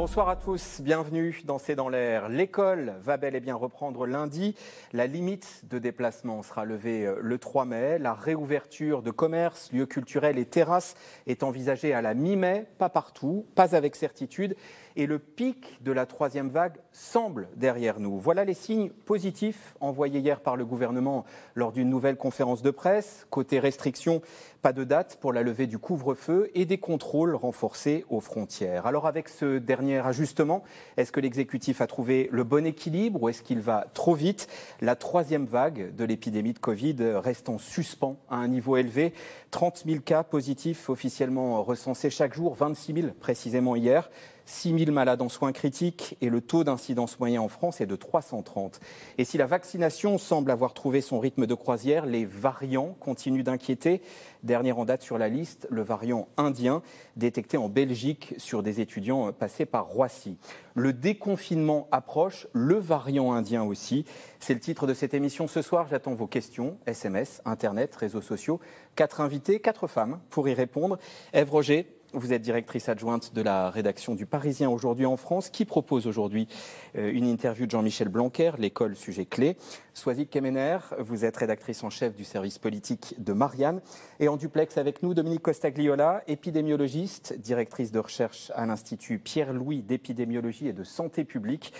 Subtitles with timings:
[0.00, 2.30] Bonsoir à tous, bienvenue dans C'est dans l'air.
[2.30, 4.54] L'école va bel et bien reprendre lundi.
[4.94, 7.98] La limite de déplacement sera levée euh, le 3 mai.
[7.98, 10.94] La réouverture de commerces, lieux culturels et terrasses
[11.26, 14.56] est envisagée à la mi-mai, pas partout, pas avec certitude
[14.96, 18.18] et le pic de la troisième vague semble derrière nous.
[18.18, 23.26] Voilà les signes positifs envoyés hier par le gouvernement lors d'une nouvelle conférence de presse.
[23.30, 24.22] Côté restrictions,
[24.62, 28.86] pas de date pour la levée du couvre-feu et des contrôles renforcés aux frontières.
[28.86, 30.62] Alors avec ce dernier ajustement,
[30.96, 34.48] est-ce que l'exécutif a trouvé le bon équilibre ou est-ce qu'il va trop vite?
[34.80, 39.14] La troisième vague de l'épidémie de Covid reste en suspens à un niveau élevé.
[39.50, 44.10] 30 000 cas positifs officiellement recensés chaque jour, 26 000 précisément hier.
[44.50, 47.96] 6 000 malades en soins critiques et le taux d'incidence moyen en France est de
[47.96, 48.80] 330.
[49.16, 54.02] Et si la vaccination semble avoir trouvé son rythme de croisière, les variants continuent d'inquiéter.
[54.42, 56.82] Dernier en date sur la liste, le variant indien,
[57.16, 60.36] détecté en Belgique sur des étudiants passés par Roissy.
[60.74, 64.04] Le déconfinement approche, le variant indien aussi.
[64.40, 65.86] C'est le titre de cette émission ce soir.
[65.88, 68.60] J'attends vos questions, SMS, Internet, réseaux sociaux.
[68.96, 70.98] Quatre invités, quatre femmes pour y répondre.
[71.32, 75.64] Ève Roger, vous êtes directrice adjointe de la rédaction du Parisien aujourd'hui en France, qui
[75.64, 76.48] propose aujourd'hui
[76.96, 79.56] euh, une interview de Jean-Michel Blanquer, l'école sujet clé.
[80.00, 83.82] Soazic Kemener, vous êtes rédactrice en chef du service politique de Marianne.
[84.18, 90.68] Et en duplex avec nous, Dominique Costagliola, épidémiologiste, directrice de recherche à l'Institut Pierre-Louis d'épidémiologie
[90.68, 91.74] et de santé publique.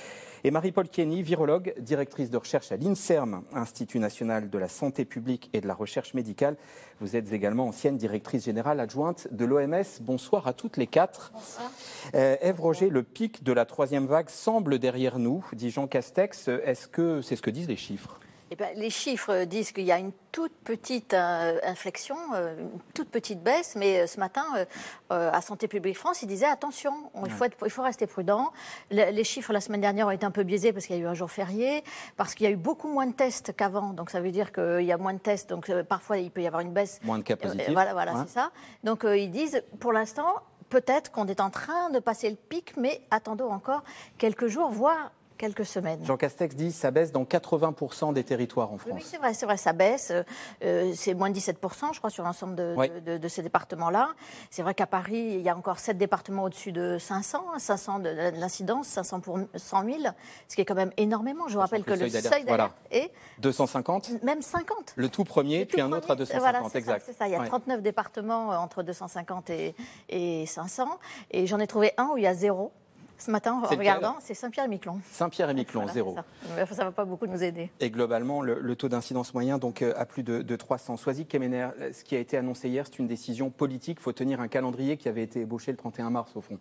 [0.44, 5.48] Et Marie-Paul Kenny, virologue, directrice de recherche à l'INSERM, Institut national de la santé publique
[5.54, 6.56] et de la recherche médicale.
[7.00, 9.84] Vous êtes également ancienne directrice générale adjointe de l'OMS.
[10.02, 11.32] Bonsoir à toutes les quatre.
[11.34, 11.70] Bonsoir.
[12.14, 16.48] Euh, Ève Roger, le pic de la troisième vague semble derrière nous, dit Jean Castex.
[16.48, 18.09] Est-ce que c'est ce que disent les chiffres?
[18.52, 22.80] Eh ben, les chiffres disent qu'il y a une toute petite euh, inflexion, euh, une
[22.94, 24.44] toute petite baisse, mais euh, ce matin,
[25.08, 26.92] à Santé publique France, ils disaient attention,
[27.24, 28.52] il, faut il, faut rester prudent.
[28.90, 31.06] les chiffres la semaine dernière ont été un peu biaisés parce qu'il y a eu
[31.06, 31.84] un jour férié,
[32.16, 34.82] parce qu'il y a eu beaucoup moins de tests qu'avant, donc ça veut dire qu'il
[34.82, 37.00] y a moins de tests, donc parfois il peut y avoir une baisse.
[37.02, 37.72] Moins de cas positifs.
[37.72, 38.50] voilà, voilà c'est ça.
[38.84, 40.34] Donc ils disent, pour l'instant,
[40.68, 43.82] peut-être qu'on est en train de passer le pic, mais attendons encore
[44.18, 46.04] quelques jours, voire quelques semaines.
[46.04, 48.92] Jean Castex dit que ça baisse dans 80% des territoires en France.
[48.94, 50.12] Oui, c'est vrai, c'est vrai, ça baisse.
[50.62, 54.10] Euh, c'est moins de 17%, je crois, sur l'ensemble de, ces départements-là.
[54.50, 58.10] C'est vrai qu'à Paris, il y a encore 7 départements au-dessus de 500, 500 de
[58.38, 59.98] l'incidence, 500 pour 100 000,
[60.46, 61.48] ce qui est quand même énormément.
[61.48, 64.92] Je vous rappelle que le seuil d'alerte est 250 Même 50.
[64.96, 67.02] Le tout premier, puis un autre à 250, exact.
[67.06, 69.74] C'est ça, il y a 39 départements euh, entre 250 et,
[70.10, 70.86] et 500.
[71.30, 72.72] Et j'en ai trouvé un où il y a zéro
[73.20, 75.00] ce matin en regardant, c'est Saint-Pierre-et-Miquelon.
[75.10, 76.16] Saint-Pierre-et-Miquelon, zéro.
[76.16, 76.24] Ça.
[76.56, 77.70] ne va pas beaucoup nous aider.
[77.80, 80.96] Et globalement, le, taux d'incidence moyen donc à plus de, de 300.
[80.96, 83.98] Soisy Kemener, ce qui a été annoncé hier, c'est une décision politique.
[84.00, 86.58] Il faut tenir un calendrier qui avait été ébauché le 31 mars, au fond.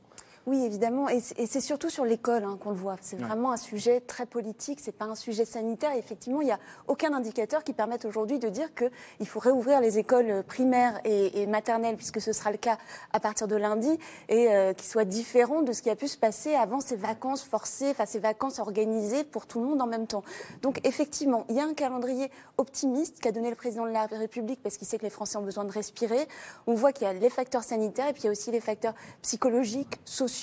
[0.50, 1.08] Oui, évidemment.
[1.10, 2.96] Et c'est surtout sur l'école hein, qu'on le voit.
[3.02, 4.80] C'est vraiment un sujet très politique.
[4.82, 5.92] C'est pas un sujet sanitaire.
[5.96, 10.00] effectivement, il n'y a aucun indicateur qui permette aujourd'hui de dire qu'il faut réouvrir les
[10.00, 12.80] écoles primaires et, maternelles, puisque ce sera le cas
[13.14, 16.18] à partir de lundi, et euh, qui soit différent de ce qui a pu se
[16.18, 20.08] passer avant ces vacances forcées, enfin ces vacances organisées pour tout le monde en même
[20.08, 20.24] temps.
[20.64, 24.64] Donc, effectivement, il y a un calendrier optimiste qu'a donné le président de la République
[24.64, 26.28] parce qu'il sait que les Français ont besoin de respirer.
[26.66, 28.62] On voit qu'il y a les facteurs sanitaires et puis il y a aussi les
[28.62, 30.39] facteurs psychologiques, sociaux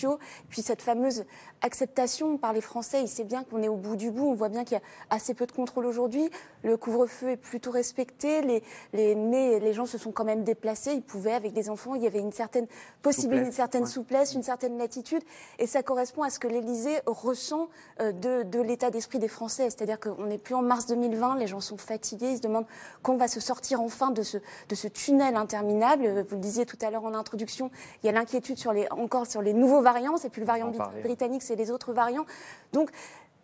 [0.48, 1.24] puis cette fameuse
[1.62, 3.00] acceptation par les Français.
[3.02, 4.28] Il sait bien qu'on est au bout du bout.
[4.28, 6.30] On voit bien qu'il y a assez peu de contrôle aujourd'hui.
[6.62, 8.42] Le couvre-feu est plutôt respecté.
[8.42, 8.62] Les,
[8.92, 10.92] les, mais les gens se sont quand même déplacés.
[10.92, 12.66] Ils pouvaient, avec des enfants, il y avait une certaine
[13.02, 15.22] possibilité, une certaine souplesse, une certaine latitude.
[15.58, 17.68] Et ça correspond à ce que l'Élysée ressent
[18.00, 19.64] euh, de, de l'état d'esprit des Français.
[19.70, 21.36] C'est-à-dire qu'on n'est plus en mars 2020.
[21.38, 22.30] Les gens sont fatigués.
[22.30, 22.66] Ils se demandent
[23.02, 26.24] quand va se sortir enfin de ce, de ce tunnel interminable.
[26.28, 27.70] Vous le disiez tout à l'heure en introduction.
[28.02, 30.16] Il y a l'inquiétude sur les, encore sur les nouveaux variants.
[30.16, 30.72] C'est plus le variant
[31.02, 32.26] britannique, c'est les autres variants.
[32.72, 32.90] Donc,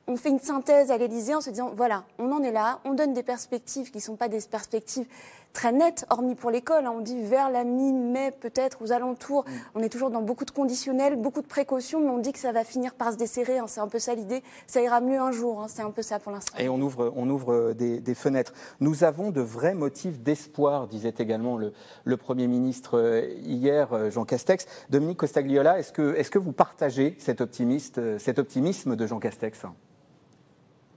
[0.07, 2.95] on fait une synthèse à l'Élysée en se disant voilà, on en est là, on
[2.95, 5.07] donne des perspectives qui ne sont pas des perspectives
[5.53, 6.87] très nettes, hormis pour l'école.
[6.87, 6.93] Hein.
[6.97, 9.45] On dit vers la mi-mai, peut-être, aux alentours.
[9.47, 9.53] Mm.
[9.75, 12.53] On est toujours dans beaucoup de conditionnels, beaucoup de précautions, mais on dit que ça
[12.53, 13.59] va finir par se desserrer.
[13.59, 13.66] Hein.
[13.66, 14.43] C'est un peu ça l'idée.
[14.66, 15.63] Ça ira mieux un jour.
[15.63, 15.66] Hein.
[15.69, 16.57] C'est un peu ça pour l'instant.
[16.59, 18.53] Et on ouvre, on ouvre des, fenêtres.
[18.81, 21.72] Nous avons de vrais motifs d'espoir, disait également le,
[22.05, 24.66] le, Premier ministre euh, hier, euh, Jean Castex.
[24.91, 29.19] Dominique Costagliola, est-ce que, est que vous partagez cet, optimiste, euh, cet optimisme de Jean
[29.19, 29.63] Castex?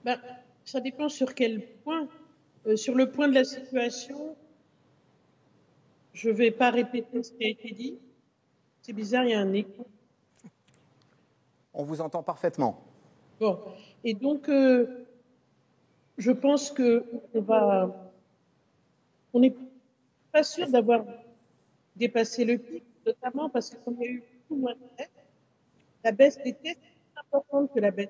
[0.03, 0.17] Ben,
[0.63, 2.07] Ça dépend sur quel point.
[2.67, 4.35] Euh, sur le point de la situation,
[6.15, 7.99] je ne vais pas répéter ce qui a été dit.
[8.81, 9.85] C'est bizarre, il y a un écho.
[11.73, 12.81] On vous entend parfaitement.
[13.39, 13.59] Bon.
[14.03, 15.05] Et donc, euh,
[16.17, 18.11] je pense qu'on va.
[19.33, 19.55] On n'est
[20.31, 21.03] pas sûr d'avoir
[21.97, 25.11] dépassé le pic, notamment parce qu'on a eu beaucoup moins de tests.
[26.05, 28.09] La baisse des tests est plus importante que la baisse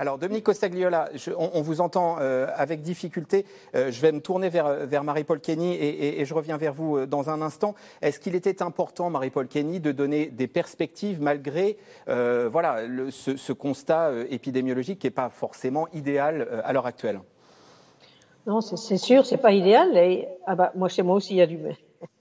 [0.00, 3.44] alors, Dominique Costagliola, on, vous entend euh, avec difficulté.
[3.74, 7.30] Euh, je vais me tourner vers, Marie-Paul Kenny et, je reviens vers vous euh, dans
[7.30, 7.74] un instant.
[8.00, 15.00] Est-ce qu'il était important, Marie-Paul Kenny, de donner des perspectives malgré voilà, ce, constat épidémiologique
[15.00, 17.20] qui n'est pas forcément idéal à l'heure actuelle?
[18.46, 19.88] Non, c'est sûr, c'est pas idéal.
[20.46, 21.58] Ah bah, moi, chez moi aussi, il y a du.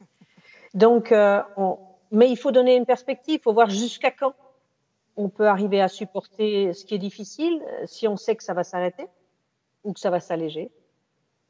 [0.73, 1.13] Donc,
[2.11, 4.33] mais il faut donner une perspective, il faut voir jusqu'à quand?
[5.17, 8.53] On peut arriver à supporter ce qui est difficile euh, si on sait que ça
[8.53, 9.07] va s'arrêter
[9.83, 10.71] ou que ça va s'alléger.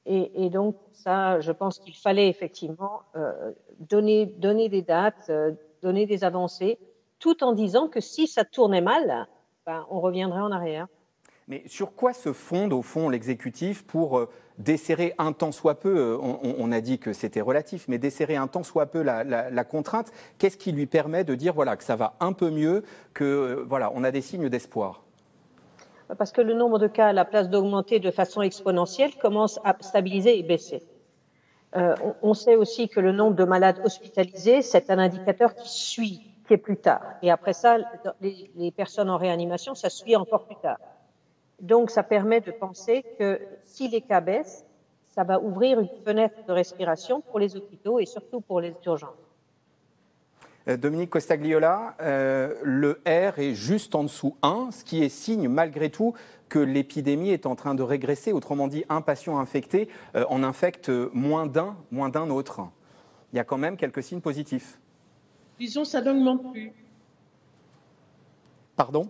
[0.10, 6.06] Et, donc, ça, je pense qu'il fallait effectivement euh, donner, donner des dates, euh, donner
[6.06, 6.80] des avancées,
[7.20, 9.28] tout en disant que si ça tournait mal,
[9.66, 10.88] ben, on reviendrait en arrière.
[11.48, 14.28] Mais sur quoi se fonde, au fond, l'exécutif pour
[14.58, 18.48] desserrer un tant soit peu, euh, on, a dit que c'était relatif, mais desserrer un
[18.48, 22.16] tant soit peu la, contrainte, qu'est-ce qui lui permet de dire voilà, que ça va
[22.20, 22.84] un peu mieux,
[23.14, 25.04] que euh, voilà, on a des signes d'espoir?
[26.18, 29.76] Parce que le nombre de cas, à la place d'augmenter de façon exponentielle, commence à
[29.82, 30.82] stabiliser et baisser.
[31.76, 36.22] Euh, on, sait aussi que le nombre de malades hospitalisés, c'est un indicateur qui suit,
[36.48, 37.02] qui est plus tard.
[37.22, 37.78] Et après ça,
[38.22, 40.78] les personnes en réanimation, ça suit encore plus tard.
[41.62, 44.66] Donc, ça permet de penser que si les cas baissent,
[45.08, 49.28] ça va ouvrir une fenêtre de respiration pour les hôpitaux et surtout pour les urgences.
[50.68, 55.48] Euh, Dominique Costagliola, euh, le R est juste en dessous 1, ce qui est signe
[55.48, 56.14] malgré tout
[56.50, 58.32] que l'épidémie est en train de régresser.
[58.32, 62.62] Autrement dit, un patient infecté euh, en infecte moins d'un, moins d'un autre.
[63.34, 64.80] Il y a quand même quelques signes positifs.
[65.58, 66.72] Disons, ça n'augmente plus.
[68.76, 69.10] Pardon?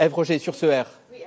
[0.00, 0.86] Ève Roger, sur ce R.
[1.12, 1.18] Oui,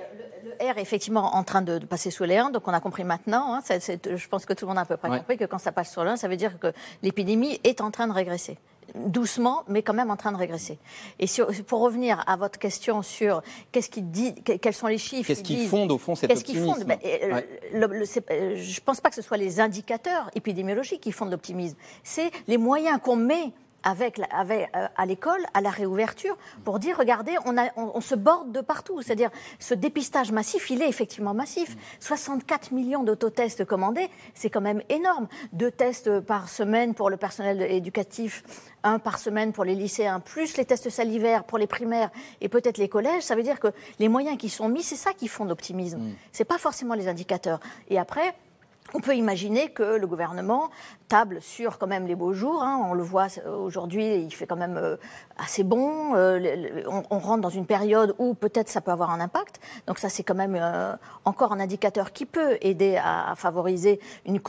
[0.44, 3.04] le, R est effectivement en train de, passer sous les 1, donc on a compris
[3.04, 3.54] maintenant.
[3.54, 5.70] Hein, je pense que tout le monde a à peu près compris que quand ça
[5.70, 6.72] passe sur le 1, ça veut dire que
[7.02, 8.58] l'épidémie est en train de régresser
[8.94, 10.78] doucement, mais quand même en train de régresser.
[11.18, 11.26] Et
[11.66, 13.42] pour revenir à votre question sur
[13.72, 16.84] qu'est-ce qui dit, quels sont les chiffres Qu'est-ce qui, fonde au fond cet optimisme?
[16.84, 17.40] Ben, euh,
[17.74, 21.76] euh, Je ne pense pas que ce soit les indicateurs épidémiologiques qui fondent l'optimisme.
[22.02, 23.52] C'est les moyens qu'on met
[23.84, 28.14] avec, avec euh, à l'école, à la réouverture, pour dire, regardez, on, a, on, se
[28.14, 29.02] borde de partout.
[29.02, 31.76] C'est-à-dire, ce dépistage massif, il est effectivement massif.
[32.00, 35.28] 64 millions d'autotests commandés, c'est quand même énorme.
[35.52, 38.42] Deux tests par semaine pour le personnel éducatif,
[38.82, 42.10] un par semaine pour les lycéens, plus les tests salivaires pour les primaires
[42.40, 43.22] et peut-être les collèges.
[43.22, 45.98] Ça veut dire que les moyens qui sont mis, c'est ça qui font l'optimisme.
[45.98, 46.14] Mm.
[46.32, 47.60] C'est pas forcément les indicateurs.
[47.88, 48.34] Et après,
[48.92, 50.70] on peut imaginer que le gouvernement
[51.08, 52.62] table sur quand même les beaux jours.
[52.62, 52.80] Hein.
[52.84, 54.96] On le voit aujourd'hui, il fait quand même euh,
[55.38, 56.14] assez bon.
[56.14, 59.60] Euh, on, rentre dans une période où peut-être ça peut avoir un impact.
[59.86, 60.94] Donc ça, c'est quand même euh,
[61.24, 64.40] encore un indicateur qui peut aider à, favoriser une,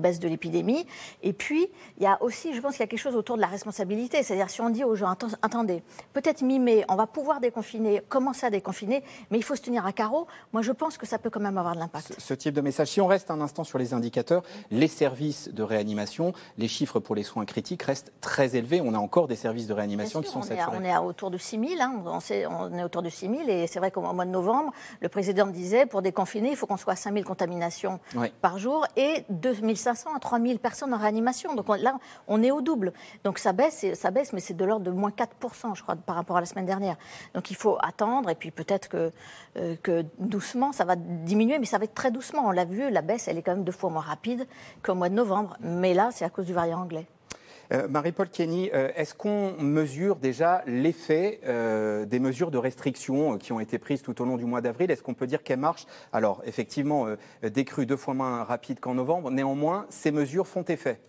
[0.00, 0.86] baisse de l'épidémie.
[1.22, 1.68] Et puis,
[1.98, 4.22] il y a aussi, je pense qu'il y a quelque chose autour de la responsabilité.
[4.22, 5.82] C'est-à-dire si on dit aux gens, attendez,
[6.12, 9.92] peut-être mi-mai, on va pouvoir déconfiner, commencer à déconfiner, mais il faut se tenir à
[9.92, 10.26] carreau.
[10.52, 12.14] Moi, je pense que ça peut quand même avoir de l'impact.
[12.18, 12.88] Ce type de message.
[12.88, 17.14] Si on reste un instant sur les indicateurs, les services de réanimation, les chiffres pour
[17.14, 18.80] les soins critiques restent très élevés.
[18.80, 20.76] On a encore des services de réanimation qui sont saturés.
[20.78, 22.02] on est à autour de 6 000, hein.
[22.06, 22.18] on,
[22.50, 25.46] on, est autour de 6 000 et c'est vrai qu'au mois de novembre, le président
[25.46, 28.00] disait pour déconfiner, il faut qu'on soit à 5 000 contaminations
[28.40, 31.54] par jour et 2 500 à 3 000 personnes en réanimation.
[31.54, 32.92] Donc là, on est au double.
[33.24, 35.36] Donc ça baisse, ça baisse mais c'est de l'ordre de moins 4
[35.74, 36.96] je crois, par rapport à la semaine dernière.
[37.34, 39.12] Donc il faut attendre et puis peut-être que,
[39.56, 42.46] euh, que doucement, ça va diminuer, mais ça va être très doucement.
[42.46, 44.46] On l'a vu, la baisse, elle est quand même deux fois moins rapide
[44.82, 45.56] qu'au mois de novembre.
[45.60, 47.06] Mais là, c'est à cause du variant anglais.
[47.72, 53.52] Euh, Marie-Paul Kenny, euh, est-ce qu'on mesure déjà l'effet euh, des mesures de restriction qui
[53.52, 54.90] ont été prises tout au long du mois d'avril?
[54.90, 55.86] Est-ce qu'on peut dire qu'elles marchent?
[56.12, 57.06] Alors, effectivement,
[57.42, 59.30] des crues deux fois moins rapides qu'en novembre.
[59.30, 61.00] Néanmoins, ces mesures font effet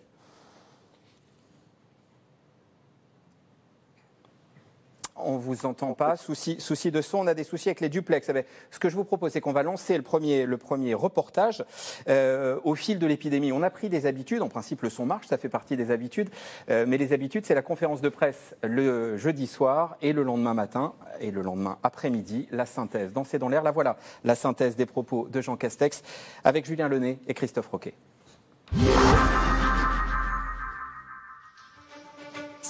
[5.15, 6.15] on vous entend pas.
[6.17, 6.57] Souci,
[6.91, 8.27] de son, on a des soucis avec les duplex.
[8.29, 10.93] Eh ben, ce que je vous propose, c'est qu'on va lancer le premier, le premier
[10.93, 11.63] reportage
[12.07, 13.51] euh, au fil de l'épidémie.
[13.51, 14.41] On a pris des habitudes.
[14.41, 16.29] En principe, le son marche, ça fait partie des habitudes.
[16.69, 20.53] Euh, mais les habitudes, c'est la conférence de presse le jeudi soir et le lendemain
[20.53, 23.13] matin et le lendemain après-midi, la synthèse.
[23.13, 26.01] Dans C'est dans l'air, la voilà, la synthèse des propos de Jean Castex
[26.43, 27.93] avec Julien Lené et Christophe Roquet.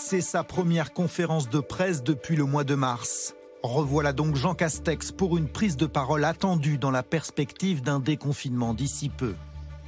[0.08, 3.34] C'est sa première conférence de presse depuis le mois de mars.
[3.64, 8.76] Revoilà donc Jean Castex pour une prise de parole attendue dans la perspective d'un déconfinement
[8.76, 9.34] d'ici peu.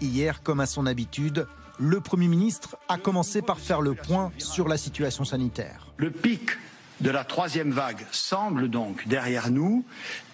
[0.01, 1.45] Hier, comme à son habitude,
[1.77, 5.93] le Premier ministre a commencé par faire le point sur la situation sanitaire.
[5.97, 6.49] Le pic
[6.99, 9.85] de la troisième vague semble donc derrière nous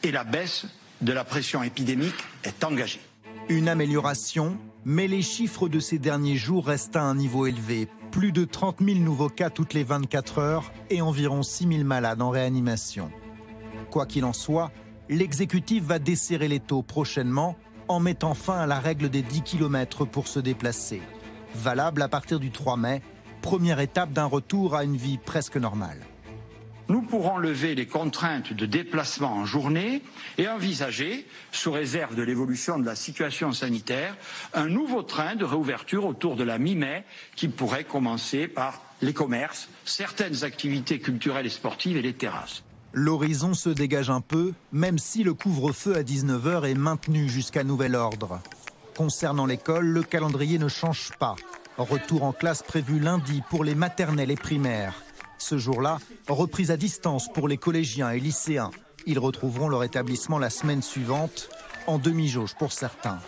[0.01, 0.65] et la baisse
[1.01, 3.01] de la pression épidémique est engagée.
[3.49, 7.87] Une amélioration Mais les chiffres de ces derniers jours restent à un niveau élevé.
[8.11, 12.21] Plus de 30 000 nouveaux cas toutes les 24 heures et environ 6 000 malades
[12.21, 13.09] en réanimation.
[13.89, 14.71] Quoi qu'il en soit,
[15.07, 17.55] l'exécutif va desserrer les taux prochainement
[17.87, 21.01] en mettant fin à la règle des 10 km pour se déplacer.
[21.55, 23.01] Valable à partir du 3 mai,
[23.41, 25.99] première étape d'un retour à une vie presque normale
[26.89, 30.01] nous pourrons lever les contraintes de déplacement en journée
[30.37, 34.15] et envisager, sous réserve de l'évolution de la situation sanitaire,
[34.53, 37.03] un nouveau train de réouverture autour de la mi-mai
[37.35, 42.63] qui pourrait commencer par les commerces, certaines activités culturelles et sportives et les terrasses.
[42.93, 47.95] L'horizon se dégage un peu, même si le couvre-feu à 19h est maintenu jusqu'à nouvel
[47.95, 48.39] ordre.
[48.95, 51.35] Concernant l'école, le calendrier ne change pas.
[51.77, 54.93] Retour en classe prévu lundi pour les maternelles et primaires.
[55.43, 55.97] Ce jour-là,
[56.29, 58.71] reprise à distance pour les collégiens et lycéens.
[59.05, 61.49] Ils retrouveront leur établissement la semaine suivante,
[61.85, 63.19] en demi-jauge pour certains.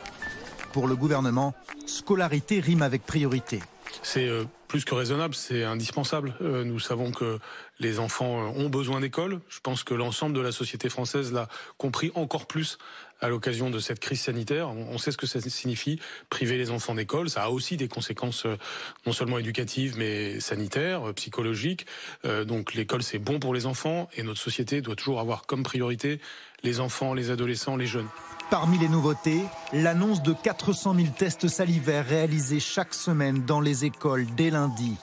[0.71, 1.53] Pour le gouvernement,
[1.85, 3.59] scolarité rime avec priorité.
[4.01, 6.35] C'est euh, plus que raisonnable, c'est indispensable.
[6.41, 7.37] Euh, nous savons que
[7.79, 9.41] les enfants euh, ont besoin d'école.
[9.49, 12.77] Je pense que l'ensemble de la société française l'a compris encore plus
[13.21, 14.69] à l'occasion de cette crise sanitaire.
[14.69, 17.29] On sait ce que ça signifie, priver les enfants d'école.
[17.29, 18.57] Ça a aussi des conséquences euh,
[19.05, 21.85] non seulement éducatives, mais sanitaires, euh, psychologiques.
[22.25, 25.63] Euh, donc l'école, c'est bon pour les enfants et notre société doit toujours avoir comme
[25.63, 26.19] priorité
[26.63, 28.07] les enfants, les adolescents, les jeunes.
[28.49, 29.41] Parmi les nouveautés,
[29.73, 34.95] l'annonce de 400 000 tests salivaires réalisés chaque semaine dans les écoles dès lundi.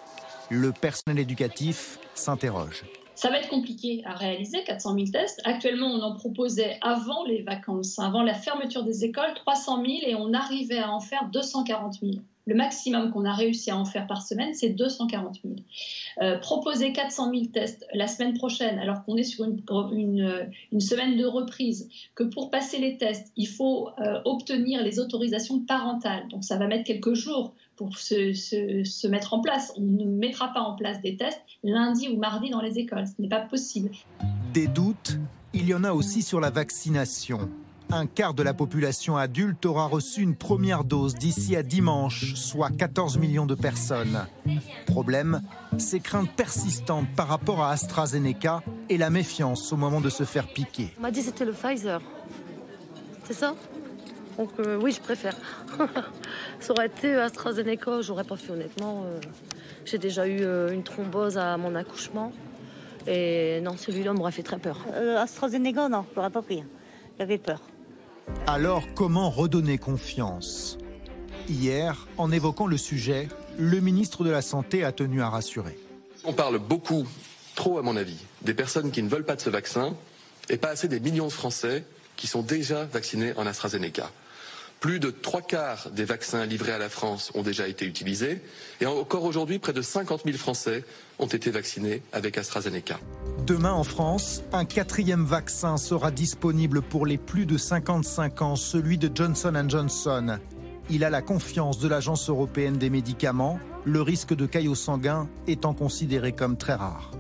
[0.51, 2.85] Le personnel éducatif s'interroge.
[3.23, 5.41] Ça va être compliqué à réaliser, 400 000 tests.
[5.45, 10.17] Actuellement, on en proposait avant les vacances, avant la fermeture des écoles, 300 000 et
[10.17, 12.15] on arrivait à en faire 240 000.
[12.47, 15.55] Le maximum qu'on a réussi à en faire par semaine, c'est 240 000.
[16.21, 21.25] Euh, proposer 400 000 tests la semaine prochaine, alors qu'on est sur une, semaine de
[21.25, 26.27] reprise, que pour passer les tests, il faut euh, obtenir les autorisations parentales.
[26.27, 29.73] Donc ça va mettre quelques jours pour se, se, mettre en place.
[29.77, 33.07] On ne mettra pas en place des tests lundi ou mardi dans les écoles.
[33.07, 33.91] Ce n'est pas possible.
[34.53, 35.19] Des doutes,
[35.53, 37.51] il y en a aussi sur la vaccination.
[37.91, 42.71] Un quart de la population adulte aura reçu une première dose d'ici à dimanche, soit
[42.71, 44.27] 14 millions de personnes.
[44.87, 45.43] Problème,
[45.77, 50.47] ces craintes persistantes par rapport à AstraZeneca et la méfiance au moment de se faire
[50.49, 50.95] piquer.
[50.99, 52.01] On m'a dit que c'était le Pfizer.
[53.25, 53.55] C'est ça?
[54.39, 55.37] Donc euh, oui, je préfère.
[56.61, 59.05] ça aurait été AstraZeneca, j'aurais pas fait honnêtement.
[59.05, 59.19] Euh,
[59.85, 62.33] j'ai déjà eu euh, une thrombose à mon accouchement.
[63.07, 64.79] Et non, celui-là m'aurait fait très peur.
[65.19, 66.63] AstraZeneca, non, j'aurais pas pris.
[67.19, 67.61] J'avais peur.
[68.47, 70.79] Alors, comment redonner confiance?
[71.49, 75.77] Hier, en évoquant le sujet, le ministre de la Santé a tenu à rassurer.
[76.25, 77.05] On parle beaucoup,
[77.57, 79.95] trop à mon avis, des personnes qui ne veulent pas de ce vaccin
[80.49, 81.85] et pas assez des millions de Français
[82.17, 84.11] qui sont déjà vaccinés en AstraZeneca.
[84.83, 88.41] Plus de trois quarts des vaccins livrés à la France ont déjà été utilisés.
[88.81, 90.83] Et encore aujourd'hui, près de 50 000 Français
[91.21, 92.99] ont été vaccinés avec AstraZeneca.
[93.47, 98.99] Demain en France, un quatrième vaccin sera disponible pour les plus de 55 ans, celui
[98.99, 100.39] de Johnson Johnson.
[100.91, 105.75] Il a la confiance de l'Agence européenne des médicaments, le risque de caillots sanguins étant
[105.75, 107.13] considéré comme très rare.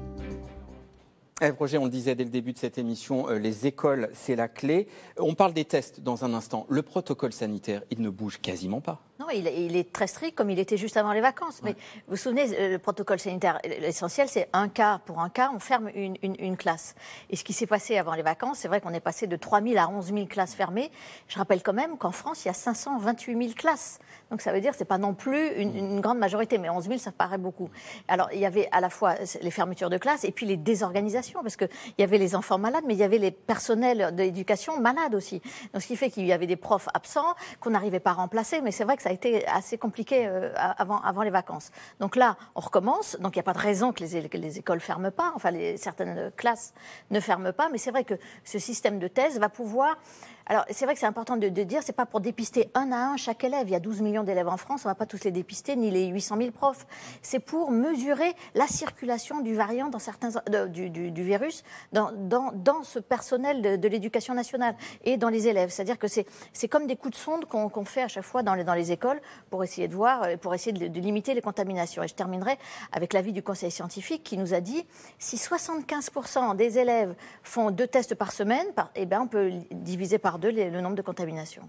[1.42, 4.36] Ève Roger, on le disait dès le début de cette émission, euh, les écoles, c'est
[4.36, 4.86] la clé.
[5.18, 6.66] On parle des tests dans un instant.
[6.68, 9.02] Le protocole sanitaire, il ne bouge quasiment pas.
[9.22, 11.60] Non, il, est très strict comme il était juste avant les vacances.
[11.62, 11.76] Mais vous
[12.10, 15.90] vous souvenez, euh, le protocole sanitaire, l'essentiel, c'est un cas pour un cas, on ferme
[15.94, 16.96] une, classe.
[17.30, 19.62] Et ce qui s'est passé avant les vacances, c'est vrai qu'on est passé de 3
[19.62, 20.90] 000 à 11 000 classes fermées.
[21.28, 24.00] Je rappelle quand même qu'en France, il y a 528 000 classes.
[24.32, 26.86] Donc ça veut dire que ce n'est pas non plus une, grande majorité, mais 11
[26.86, 27.70] 000, ça paraît beaucoup.
[28.08, 31.42] Alors il y avait à la fois les fermetures de classes et puis les désorganisations,
[31.42, 35.14] parce qu'il y avait les enfants malades, mais il y avait les personnels d'éducation malades
[35.14, 35.40] aussi.
[35.72, 38.60] Donc ce qui fait qu'il y avait des profs absents qu'on n'arrivait pas à remplacer,
[38.62, 41.70] mais c'est vrai que ça a été assez compliqué euh, avant, avant les vacances.
[42.00, 43.16] Donc là, on recommence.
[43.20, 45.32] Donc il n'y a pas de raison que les, les écoles ne ferment pas.
[45.34, 46.72] Enfin, certaines classes
[47.10, 47.68] ne ferment pas.
[47.70, 48.14] Mais c'est vrai que
[48.44, 49.96] ce système de thèse va pouvoir
[50.46, 52.96] alors, c'est vrai que c'est important de, de dire, c'est pas pour dépister un à
[52.96, 53.68] un chaque élève.
[53.68, 55.90] Il y a 12 millions d'élèves en France, on va pas tous les dépister, ni
[55.90, 56.86] les 800 000 profs.
[57.22, 60.30] C'est pour mesurer la circulation du variant dans certains,
[60.68, 65.70] du, du, virus dans, dans, ce personnel de, l'éducation nationale et dans les élèves.
[65.70, 66.26] C'est-à-dire que c'est,
[66.68, 69.20] comme des coups de sonde qu'on, fait à chaque fois dans les, dans les écoles
[69.50, 72.02] pour essayer de voir, euh, pour essayer de limiter les contaminations.
[72.02, 72.58] Et je terminerai
[72.92, 74.86] avec l'avis du conseil scientifique qui nous a dit
[75.18, 80.18] si 75% des élèves font deux tests par semaine, par, eh ben on peut diviser
[80.18, 81.62] par deux le nombre de contaminations.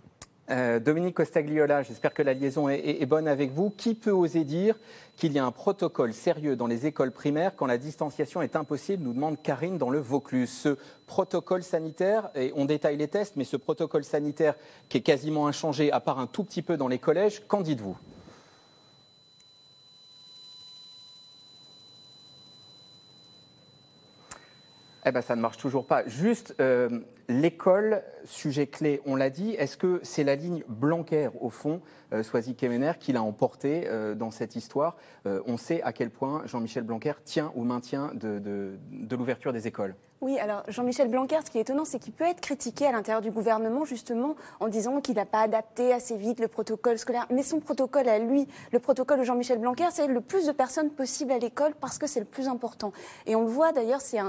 [0.50, 3.70] Euh, Dominique Costagliola, j'espère que la liaison est, est- est bonne avec vous.
[3.70, 4.76] Qui peut oser dire
[5.16, 9.06] qu'il y a un protocole sérieux dans les écoles primaires quand la distanciation est impossible
[9.06, 10.50] nous demande Karine dans le Vaucluse.
[10.52, 10.78] Ce
[11.08, 14.56] protocole sanitaire, et on détaille les tests, mais ce protocole sanitaire
[14.90, 17.96] qui est quasiment inchangé, à part un tout petit peu dans les collèges, qu'en dites-vous?
[25.06, 26.08] Eh ben, ça ne marche toujours pas.
[26.08, 26.88] Juste, euh,
[27.28, 31.82] l'école, sujet clé, on l'a dit, est-ce que c'est la ligne Blanquer, au fond,
[32.14, 34.96] euh, Soisy Kemener, qui l'a emporté euh, dans cette histoire?
[35.26, 39.52] Euh, On sait à quel point Jean-Michel Blanquer tient au maintien de, de- de l'ouverture
[39.52, 39.96] des écoles.
[40.24, 43.22] Oui, alors Jean-Michel Blanquer, ce qui est étonnant, c'est qu'il peut être critiqué à l'intérieur
[43.22, 47.28] du gouvernement, justement, en disant qu'il n'a pas adapté assez vite le protocole scolaire.
[47.30, 50.92] Mais son protocole à lui, le protocole de Jean-Michel Blanquer, c'est le plus de personnes
[50.92, 52.94] possible à l'école parce que c'est le plus important.
[53.26, 54.22] Et on le voit d'ailleurs, c'est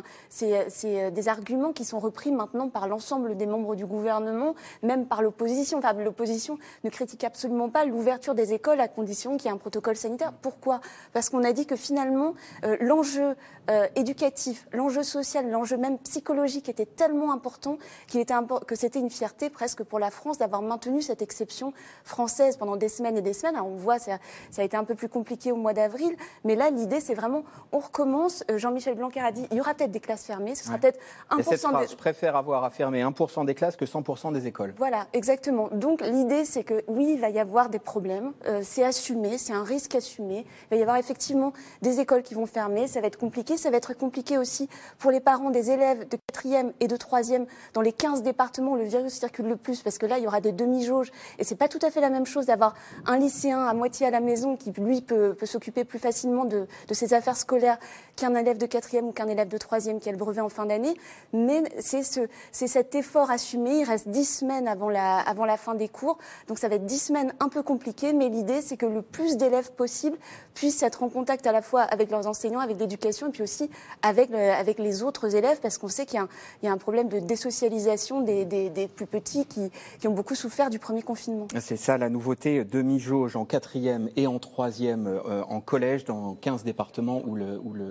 [0.42, 5.22] euh, des arguments qui sont repris maintenant par l'ensemble des membres du gouvernement, même par
[5.22, 5.78] l'opposition.
[5.78, 9.58] Enfin, l'opposition ne critique absolument pas l'ouverture des écoles à condition qu'il y ait un
[9.58, 10.32] protocole sanitaire.
[10.42, 10.80] Pourquoi?
[11.12, 12.34] Parce qu'on a dit que finalement,
[12.64, 13.36] euh, l'enjeu
[13.70, 17.76] euh, éducatif, l'enjeu social, l'enjeu même psychologique était tellement important
[18.06, 21.72] qu'il était impor- que c'était une fierté presque pour la France d'avoir maintenu cette exception
[22.04, 23.56] française pendant des semaines et des semaines.
[23.56, 24.18] Alors, on voit, ça,
[24.50, 27.44] ça a été un peu plus compliqué au mois d'avril, mais là, l'idée, c'est vraiment,
[27.72, 28.44] on recommence.
[28.50, 30.80] Euh, Jean-Michel Blanquer a dit, il y aura peut-être des classes fermées, ce sera Ouais.
[30.80, 30.98] peut-être
[31.38, 31.92] Et cette 1% phrase, des...
[31.92, 34.74] je préfère avoir à fermer 1% des classes que 100% des écoles.
[34.78, 35.68] Voilà, exactement.
[35.72, 38.32] Donc l'idée, c'est que oui, il va y avoir des problèmes.
[38.46, 40.46] Euh, c'est assumé, c'est un risque assumé.
[40.64, 42.86] Il va y avoir effectivement des écoles qui vont fermer.
[42.88, 43.56] Ça va être compliqué.
[43.56, 47.46] Ça va être compliqué aussi pour les parents des élèves de quatrième et de troisième
[47.72, 50.26] dans les 15 départements où le virus circule le plus, parce que là, il y
[50.26, 51.10] aura des demi-jauges.
[51.38, 52.74] Et c'est pas tout à fait la même chose d'avoir
[53.06, 56.66] un lycéen à moitié à la maison qui, lui, peut, peut s'occuper plus facilement de,
[56.88, 57.78] de ses affaires scolaires
[58.16, 60.66] qu'un élève de quatrième ou qu'un élève de troisième qui a le brevet en fin
[60.66, 60.94] d'année.
[61.32, 62.20] Mais c'est ce,
[62.52, 63.78] cet effort assumé.
[63.80, 66.18] Il reste 10 semaines avant la, avant la fin des cours.
[66.48, 69.36] Donc ça va être 10 semaines un peu compliquées, mais l'idée, c'est que le plus
[69.36, 70.16] d'élèves possible
[70.54, 73.70] puissent être en contact à la fois avec leurs enseignants, avec l'éducation, et puis aussi
[74.02, 76.20] avec, le- avec les autres élèves, parce qu'on sait qu'il
[76.62, 79.70] y, a un- problème de désocialisation des, plus petits qui,
[80.06, 81.46] ont beaucoup souffert du premier confinement.
[81.60, 86.64] C'est ça la nouveauté, demi-jauge en quatrième et en troisième euh, en collège dans 15
[86.64, 87.34] départements où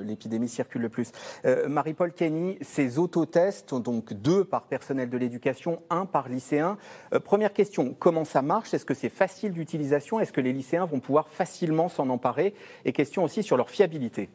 [0.04, 1.12] l'épidémie circule le plus.
[1.46, 6.78] Euh, Marie-Paul Kenny, ces autotests, donc deux par personnel de l'éducation, un par lycéen.
[7.14, 8.74] Euh, première question, comment ça marche?
[8.74, 10.20] Est-ce que c'est facile d'utilisation?
[10.20, 12.54] Est-ce que les lycéens vont pouvoir facilement s'en emparer?
[12.86, 14.30] Et question aussi sur leur fiabilité.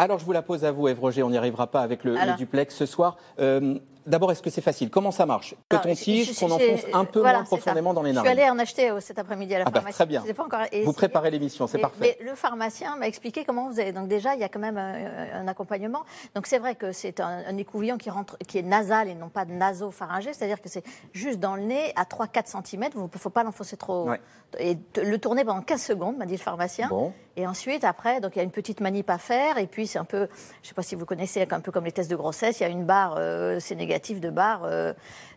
[0.00, 1.24] Alors, je vous la pose à vous, Ève Roger.
[1.24, 3.16] On n'y arrivera pas avec le, duplex ce soir.
[3.40, 3.74] Euh,
[4.08, 4.90] D'abord, est-ce que c'est facile?
[4.90, 5.54] Comment ça marche?
[5.68, 7.60] Que Alors, on je- tige, je- qu'on enfonce un peu voilà, moins c'est ça.
[7.62, 9.70] profondément dans les Je narines suis allée en acheter euh, cet après-midi à la Ah
[9.70, 9.94] bah, pharmacie.
[9.96, 10.24] très bien.
[10.26, 10.60] Je pas encore.
[10.84, 12.16] Vous préparez l'émission, c'est parfait.
[12.20, 13.92] Mais le pharmacien m'a expliqué comment vous avez.
[13.92, 16.04] Donc déjà, il y a quand même un, un accompagnement.
[16.34, 19.28] Donc c'est vrai que c'est un, un écouvillon qui rentre, qui est nasal et non
[19.28, 22.84] pas nasopharyngé, c'est-à-dire que c'est juste dans le nez à 3-4 cm.
[22.94, 24.20] Il ne faut pas l'enfoncer trop Ouais.
[24.58, 26.88] et le tourner pendant 15 secondes, m'a dit le pharmacien.
[26.88, 27.12] Bon.
[27.36, 29.58] Et ensuite, après, donc il y a une petite manip à faire.
[29.58, 30.28] Et puis c'est un peu,
[30.62, 32.58] je ne sais pas si vous connaissez, un peu comme les tests de grossesse.
[32.60, 34.94] Il y a une barre, euh, c'est négatif de barre.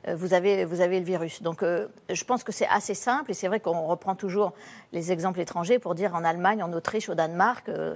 [0.08, 1.42] Euh, vous avez, vous avez le virus.
[1.42, 3.32] Donc, euh, je pense que c'est assez simple.
[3.32, 4.54] Et c'est vrai qu'on reprend toujours
[4.94, 7.96] les exemples étrangers pour dire en Allemagne, en Autriche, au Danemark, euh,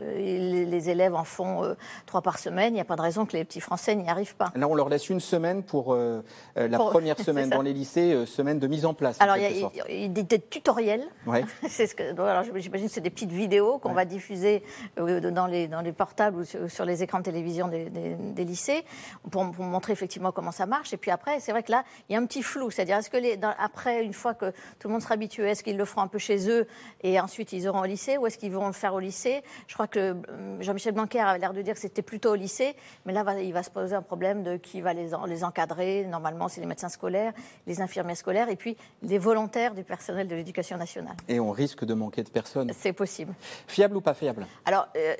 [0.65, 2.73] les, élèves en font trois par semaine.
[2.73, 4.51] Il n'y a pas de raison que les petits Français n'y arrivent pas.
[4.55, 6.21] Là, on leur laisse une semaine pour euh,
[6.55, 9.19] la Pour- première semaine dans les lycées, euh, semaine de mise en place.
[9.19, 9.45] Alors, il y
[9.81, 11.03] a, y des, tutoriels.
[11.25, 11.43] Ouais.
[11.69, 14.63] c'est ce que, alors, j'imagine que c'est des petites vidéos qu'on va diffuser
[14.99, 18.15] euh, dans, les, dans les portables ou sur, sur les écrans de télévision des, des-
[18.15, 18.83] des lycées
[19.31, 20.93] pour, pour montrer effectivement comment ça marche.
[20.93, 22.71] Et puis après, c'est vrai que là, il y a un petit flou.
[22.71, 25.63] C'est-à-dire, est-ce que les, dans- après, une fois que tout le monde sera habitué, est-ce
[25.63, 26.67] qu'ils le feront un peu chez eux
[27.03, 29.43] et ensuite ils auront au lycée ou est-ce qu'ils vont le faire au lycée?
[29.67, 32.75] Je crois que euh, Jean-Michel Blanquer avait l'air de dire que c'était plutôt au lycée,
[33.05, 36.05] mais là, il va se poser un problème de qui va les, en- les encadrer.
[36.05, 37.33] Normalement, c'est les médecins scolaires,
[37.67, 41.15] les infirmières scolaires et puis les volontaires du personnel de l'éducation nationale.
[41.27, 42.71] Et on risque de manquer de personnes.
[42.77, 43.33] C'est possible.
[43.67, 44.45] Fiable ou pas fiable?
[44.65, 45.15] Alors, euh,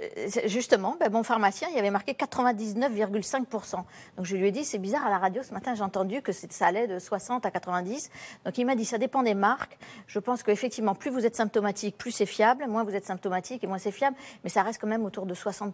[0.45, 3.75] justement, ben, mon pharmacien, il avait marqué 99,5%.
[4.17, 6.31] Donc, je lui ai dit, c'est bizarre, à la radio, ce matin, j'ai entendu que
[6.31, 8.10] c'est- ça allait de 60 à 90.
[8.43, 9.78] Donc, il m'a dit, ça dépend des marques.
[10.08, 12.65] Je pense qu'effectivement, plus vous êtes symptomatique, plus c'est fiable.
[12.67, 14.15] Moins vous êtes symptomatique et moins c'est fiable.
[14.43, 15.73] Mais ça reste quand même autour de 60%.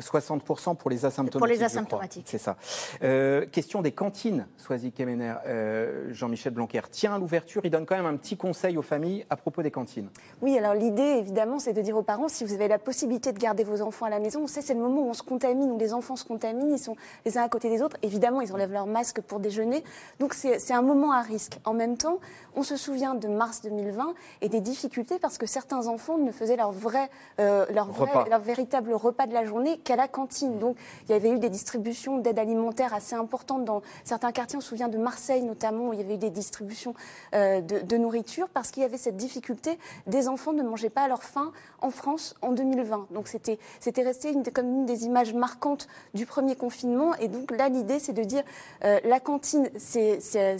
[0.00, 1.38] 60% pour les asymptomatiques.
[1.38, 2.26] Pour les asymptomatiques.
[2.28, 2.56] C'est ça.
[3.02, 5.34] Euh, question des cantines, Soisy Kemener.
[5.46, 7.62] Euh, Jean-Michel Blanquer tient à l'ouverture.
[7.64, 10.08] Il donne quand même un petit conseil aux familles à propos des cantines.
[10.40, 13.38] Oui, alors l'idée, évidemment, c'est de dire aux parents, si vous avez la possibilité de
[13.38, 15.72] garder vos enfants à la maison, on sait, c'est le moment où on se contamine,
[15.72, 16.94] où les enfants se contaminent, ils sont
[17.26, 17.96] les uns à côté des autres.
[18.02, 19.82] Évidemment, ils enlèvent leur masque pour déjeuner.
[20.20, 21.58] Donc c'est un moment à risque.
[21.64, 22.18] En même temps,
[22.58, 26.56] on se souvient de mars 2020 et des difficultés parce que certains enfants ne faisaient
[26.56, 30.58] leur vrai, euh, leur, vrai leur, véritable repas de la journée qu'à la cantine.
[30.58, 30.76] Donc
[31.08, 34.58] il y avait eu des distributions d'aide alimentaire assez importantes dans certains quartiers.
[34.58, 36.94] On se souvient de Marseille notamment où il y avait eu des distributions
[37.34, 41.02] euh, de, de, nourriture parce qu'il y avait cette difficulté des enfants ne mangeaient pas
[41.02, 43.06] à leur faim en France en 2020.
[43.12, 47.14] Donc c'était c'était resté une, comme une des images marquantes du premier confinement.
[47.16, 48.42] Et donc là l'idée c'est de dire
[48.84, 50.17] euh, la cantine c'est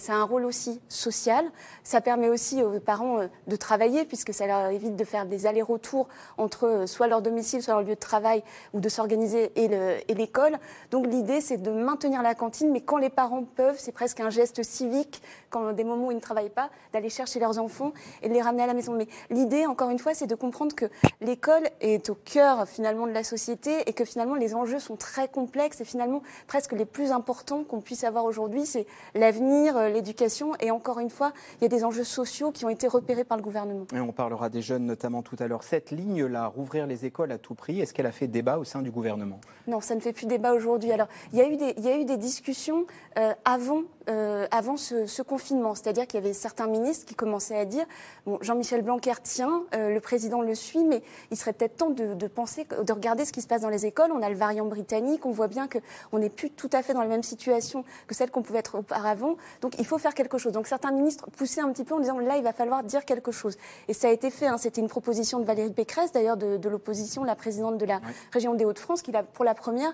[0.09, 1.45] un rôle aussi social.
[1.83, 5.47] Ça permet aussi aux parents euh, de travailler puisque ça leur évite de faire des
[5.47, 8.43] allers-retours entre euh, soit leur domicile, soit leur lieu de travail
[8.75, 10.59] ou de s'organiser et l'école.
[10.91, 14.31] Donc l'idée, c'est de maintenir la cantine, mais quand les parents peuvent, c'est presque un
[14.31, 18.29] geste civique, quand des moments où ils ne travaillent pas, d'aller chercher leurs enfants et
[18.29, 18.93] de les ramener à la maison.
[18.93, 20.87] Mais l'idée, encore une fois, c'est de comprendre que
[21.21, 25.29] l'école est au cœur finalement de la société et que finalement les enjeux sont très
[25.29, 30.53] complexes et finalement presque les plus importants qu'on puisse avoir aujourd'hui, c'est l'avenir, euh, l'éducation
[30.61, 33.37] et encore une fois, il y a des enjeux sociaux qui ont été repérés par
[33.37, 33.87] le gouvernement.
[33.95, 35.63] Et on parlera des jeunes notamment tout à l'heure.
[35.63, 38.83] Cette ligne-là, rouvrir les écoles à tout prix, est-ce qu'elle a fait débat au sein
[38.83, 39.41] du gouvernement?
[39.67, 40.93] Non, ça ne fait plus débat aujourd'hui.
[40.93, 42.87] Alors, il y, a eu des, il y a eu des discussions
[43.19, 45.77] euh, avant, euh, avant ce, confinement.
[45.77, 47.87] C'est-à-dire qu'il y avait certains ministres qui commençaient à dire
[48.27, 52.15] bon, Jean-Michel Blanquer tient, euh, le président le suit, mais il serait peut-être temps de,
[52.15, 54.11] de, penser, de regarder ce qui se passe dans les écoles.
[54.13, 57.03] On a le variant britannique, on voit bien qu'on n'est plus tout à fait dans
[57.03, 59.37] la même situation que celle qu'on pouvait être auparavant.
[59.61, 60.53] Donc, il faut faire quelque chose.
[60.53, 63.31] Donc, certains ministres poussaient un petit peu en disant là, il va falloir dire quelque
[63.31, 63.57] chose.
[63.87, 64.47] Et ça a été fait.
[64.47, 64.59] Hein.
[64.59, 68.01] C'était une proposition de Valérie Pécresse, d'ailleurs, de, l'opposition, la présidente de la
[68.33, 69.93] région des Hauts-de-France, qui, pour la première,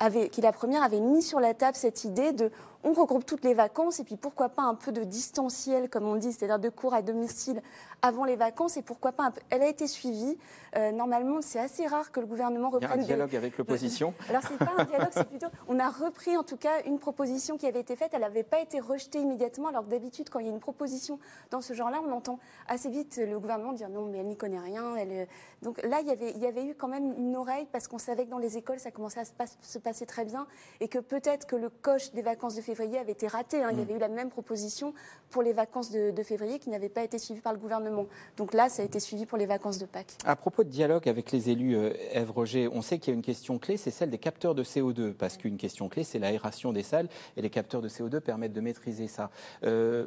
[0.00, 2.50] avait, qui la première avait mis sur la table cette idée de
[2.84, 6.16] on regroupe toutes les vacances et puis pourquoi pas un peu de distanciel, comme on
[6.16, 7.62] dit, c'est-à-dire de cours à domicile
[8.02, 9.40] avant les vacances et pourquoi pas un peu...
[9.48, 10.36] Elle a été suivie.
[10.76, 12.90] Euh, normalement, c'est assez rare que le gouvernement reprenne.
[12.96, 14.12] Il y a un dialogue avec l'opposition.
[14.28, 15.46] Alors c'est pas un dialogue, c'est plutôt.
[15.66, 18.10] On a repris en tout cas une proposition qui avait été faite.
[18.12, 19.68] Elle n'avait pas été rejetée immédiatement.
[19.68, 21.18] Alors d'habitude, quand il y a une proposition
[21.50, 24.58] dans ce genre-là, on entend assez vite le gouvernement dire non, mais elle n'y connaît
[24.58, 24.94] rien.
[24.96, 25.26] Elle...
[25.62, 27.98] Donc là, il y, avait, il y avait eu quand même une oreille parce qu'on
[27.98, 29.56] savait que dans les écoles, ça commençait à se, passer
[29.92, 30.46] très bien
[30.80, 33.62] et que peut-être que le coche des vacances de février avait été raté.
[33.62, 33.70] Hein.
[33.72, 33.84] Il y mm.
[33.84, 34.94] avait eu la même proposition
[35.30, 38.06] pour les vacances de, de février qui n'avait pas été suivie par le gouvernement.
[38.36, 40.14] Donc là, ça a été suivi pour les vacances de Pâques.
[40.24, 43.16] À propos de dialogue avec les élus, euh, Ève Roger, on sait qu'il y a
[43.16, 46.72] une question clé, c'est celle des capteurs de CO2, parce qu'une question clé, c'est l'aération
[46.72, 49.30] des salles, et les capteurs de CO2 permettent de maîtriser ça.
[49.64, 50.06] Euh,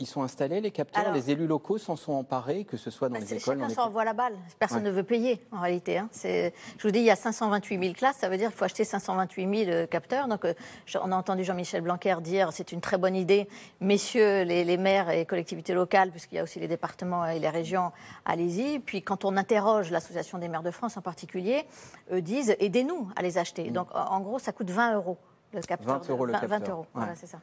[0.00, 3.14] ils sont installés, les capteurs Les élus locaux s'en sont emparés, que ce soit dans
[3.14, 4.36] bah, les écoles Chacun s'envoie la balle.
[4.58, 5.98] Personne ne veut payer, en réalité.
[5.98, 6.08] Hein.
[6.22, 8.84] Je vous dis, il y a 528 000 classes, ça veut dire qu'il faut acheter
[8.84, 10.28] 528 000 euh, capteurs.
[10.28, 10.54] Donc, euh,
[11.02, 13.48] on a entendu Jean-Michel Blanquer dire c'est une très bonne idée.
[13.80, 17.90] Messieurs les, maires et collectivités locales, puisqu'il y a aussi les départements et les régions,
[18.24, 18.78] allez-y.
[18.78, 21.64] Puis, quand on interroge l'Association des maires de France en particulier,
[22.12, 23.70] eux disent aidez-nous à les acheter.
[23.70, 23.72] Mm.
[23.72, 25.18] Donc, en gros, ça coûte 20 euros
[25.52, 25.98] le capteur.
[26.00, 26.50] 20 euros le capteur.
[26.50, 27.38] 20 euros, voilà, c'est ça.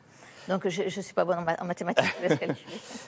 [0.50, 2.06] Donc je ne suis pas bonne en, mathématiques.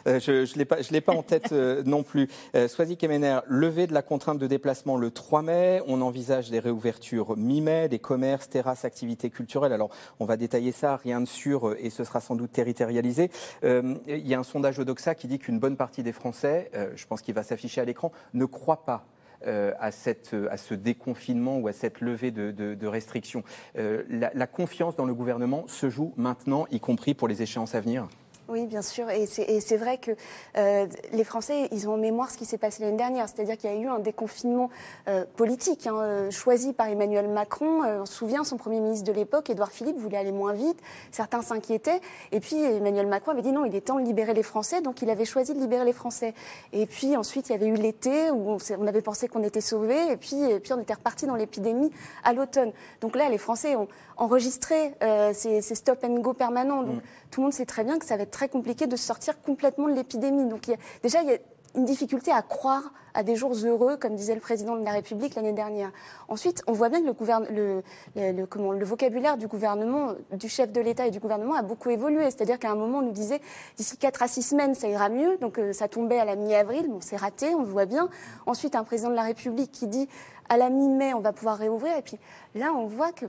[0.08, 2.30] Euh, je ne l'ai pas, en tête euh, non plus.
[2.56, 5.82] Euh, Soisy Kemener, levée de la contrainte de déplacement le 3 mai.
[5.88, 9.74] On envisage des réouvertures mi-mai, des commerces, terrasses, activités culturelles.
[9.74, 13.30] Alors on va détailler ça, rien de sûr, et ce sera sans doute territorialisé.
[13.64, 17.22] il y a un sondage Odoxa qui dit qu'une bonne partie des Français, je pense
[17.22, 21.68] qu'il va s'afficher à l'écran, ne croient pas euh, à, cette, à, ce déconfinement ou
[21.68, 23.44] à cette levée de, restrictions.
[23.78, 27.82] Euh, la, confiance dans le gouvernement se joue maintenant, y compris pour les échéances à
[27.82, 28.08] venir?
[28.50, 29.10] Oui, bien sûr.
[29.10, 30.12] Et c'est vrai que
[30.58, 33.28] euh, les Français, ils ont en mémoire ce qui s'est passé l'année dernière.
[33.28, 34.70] C'est-à-dire qu'il y a eu un déconfinement
[35.10, 37.84] euh, politique hein, euh, choisi par Emmanuel Macron.
[37.84, 40.80] on se souvient, son Premier ministre de l'époque, Édouard Philippe, voulait aller moins vite.
[41.12, 42.00] Certains s'inquiétaient.
[42.32, 44.82] Et puis Emmanuel Macron avait dit non, il est temps de libérer les Français.
[44.82, 46.34] Donc il avait choisi de libérer les Français.
[46.72, 50.12] Et puis ensuite, il y avait eu l'été où on avait pensé qu'on était sauvés.
[50.12, 51.92] Et puis, et puis on était reparti dans l'épidémie
[52.24, 52.72] à l'automne.
[53.02, 54.94] Donc là, les Français ont enregistré
[55.34, 56.84] ces, ces, stop and go permanents.
[56.84, 59.42] Mm tout le monde sait très bien que ça va être très compliqué de sortir
[59.42, 60.46] complètement de l'épidémie.
[60.46, 60.72] Donc
[61.04, 61.38] déjà, il y a
[61.76, 65.36] une difficulté à croire à des jours heureux, comme disait le président de la République
[65.36, 65.92] l'année dernière.
[66.28, 67.08] Ensuite, on voit bien que
[67.52, 72.26] le, vocabulaire du gouvernement, du chef de l'État et du gouvernement a beaucoup évolué.
[72.26, 73.42] C'est-à-dire qu'à un moment, on nous disait
[73.76, 75.38] d'ici 4 à 6 semaines, ça ira mieux.
[75.38, 76.88] Donc euh, ça tombait à la mi-avril.
[76.90, 78.10] Bon, c'est raté, on le voit bien.
[78.46, 80.08] Ensuite, un président de la République qui dit
[80.50, 81.98] à la mi-mai, on va pouvoir réouvrir.
[81.98, 82.20] Et puis
[82.54, 83.26] là, on voit que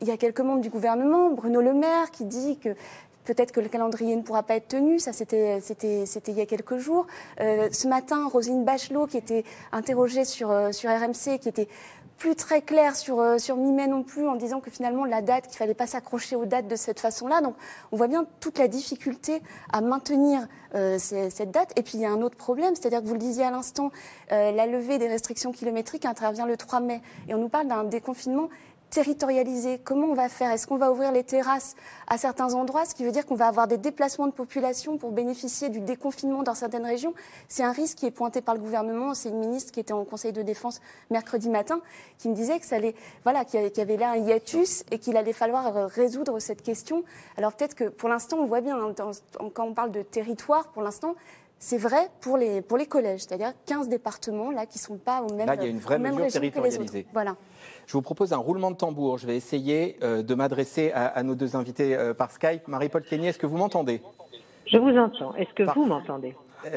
[0.00, 2.70] il y a quelques membres du gouvernement, Bruno Le Maire, qui dit que
[3.24, 5.58] Peut-être que le calendrier ne pourra pas être tenu, ça c'était
[6.28, 7.06] il y a quelques jours.
[7.40, 11.68] Euh, ce matin, Roselyne Bachelot, qui était interrogée sur, euh, RMC, qui était
[12.18, 15.48] plus très claire sur, euh, sur mi-mai non plus, en disant que finalement la date,
[15.48, 17.40] qu'il fallait pas s'accrocher aux dates de cette façon-là.
[17.40, 17.56] Donc
[17.92, 20.46] on voit bien toute la difficulté à maintenir
[20.98, 21.70] cette date.
[21.76, 23.92] Et puis il y a un autre problème, c'est-à-dire que vous le disiez à l'instant,
[24.30, 27.00] la levée des restrictions kilométriques intervient le 3 mai.
[27.28, 28.48] Et on nous parle d'un déconfinement
[28.94, 30.52] territorialiser Comment on va faire?
[30.52, 31.74] Est-ce qu'on va ouvrir les terrasses
[32.06, 35.10] à certains endroits Ce qui veut dire qu'on va avoir des déplacements de population pour
[35.10, 37.12] bénéficier du déconfinement dans certaines régions?
[37.48, 39.12] C'est un risque qui est pointé par le gouvernement.
[39.14, 40.80] C'est une ministre qui était en Conseil de défense
[41.10, 41.80] mercredi matin
[42.18, 45.16] qui me disait que ça allait, voilà, qu'il y avait là un hiatus et qu'il
[45.16, 47.02] allait falloir euh, résoudre cette question.
[47.36, 48.94] Alors peut-être que pour l'instant, on voit bien, hein,
[49.54, 51.16] quand on parle de territoire, pour l'instant,
[51.64, 55.22] c'est vrai pour les, pour les collèges, c'est-à-dire 15 départements là, qui ne sont pas
[55.22, 57.06] au même Là, il y a une vraie mesure territorialisée.
[57.14, 57.36] Voilà.
[57.86, 59.16] Je vous propose un roulement de tambour.
[59.16, 62.68] Je vais essayer euh, de m'adresser à, nos deux invités euh, par Skype.
[62.68, 64.02] Marie-Paul Kenny, est-ce que vous m'entendez?
[64.66, 65.34] Je vous entends.
[65.36, 66.34] Est-ce que vous m'entendez?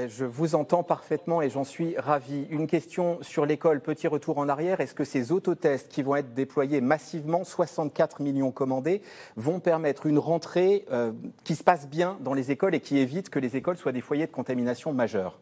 [0.08, 2.48] Je vous entends parfaitement et j'en suis ravi.
[2.50, 4.82] Une question sur l'école, petit retour en arrière.
[4.82, 9.02] Est-ce que ces autotests qui vont être déployés massivement, 64 millions commandés,
[9.36, 11.12] vont permettre une rentrée euh,
[11.44, 14.02] qui se passe bien dans les écoles et qui évite que les écoles soient des
[14.02, 15.40] foyers de contamination majeurs?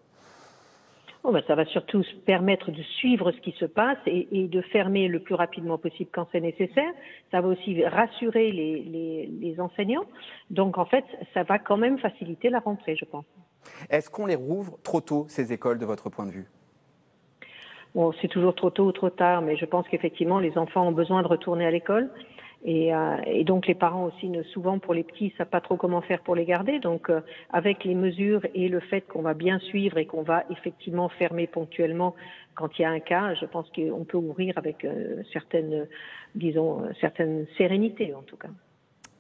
[1.23, 5.08] Oh ben, ça va surtout permettre de suivre ce qui se passe et, de fermer
[5.08, 6.91] le plus rapidement possible quand c'est nécessaire.
[7.31, 10.05] Ça va aussi rassurer les enseignants.
[10.51, 13.25] Donc en fait, ça va quand même faciliter la rentrée, je pense.
[13.89, 16.45] Est-ce qu'on les rouvre trop tôt, ces écoles, de votre point de vue?
[17.95, 20.91] Bon, c'est toujours trop tôt ou trop tard, mais je pense qu'effectivement, les enfants ont
[20.91, 22.10] besoin de retourner à l'école.
[22.65, 26.01] Et, euh, donc les parents aussi, souvent pour les petits, ne savent pas trop comment
[26.01, 26.80] faire pour les garder.
[26.80, 27.21] Donc euh,
[27.54, 31.47] avec les mesures et le fait qu'on va bien suivre et qu'on va effectivement fermer
[31.47, 32.15] ponctuellement
[32.56, 35.88] quand il y a un cas, je pense qu'on peut ouvrir avec euh, certaines,
[36.34, 38.49] disons, certaines sérénités en tout cas.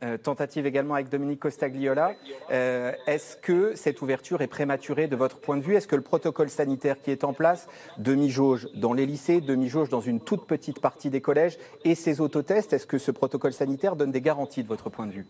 [0.03, 2.15] Euh, tentative également avec Dominique Costagliola.
[2.51, 5.75] Euh, est-ce que cette ouverture est prématurée de votre point de vue?
[5.75, 10.01] Est-ce que le protocole sanitaire qui est en place, demi-jauge dans les lycées, demi-jauge dans
[10.01, 14.11] une toute petite partie des collèges et ces autotests, est-ce que ce protocole sanitaire donne
[14.11, 15.25] des garanties de votre point de vue?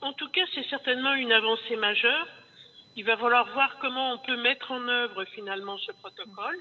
[0.00, 2.28] En tout cas, c'est certainement une avancée majeure.
[2.94, 6.56] Il va falloir voir comment on peut mettre en œuvre finalement ce protocole.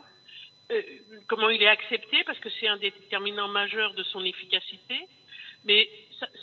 [0.72, 0.82] Euh,
[1.28, 5.08] comment il est accepté, parce que c'est un déterminant majeur de son efficacité.
[5.66, 5.88] Mais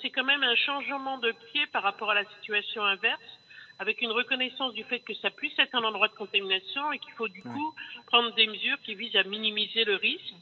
[0.00, 3.38] c'est quand même un changement de pied par rapport à la situation inverse,
[3.78, 7.12] avec une reconnaissance du fait que ça puisse être un endroit de contamination et qu'il
[7.14, 7.74] faut du coup
[8.06, 10.34] prendre des mesures qui visent à minimiser le risque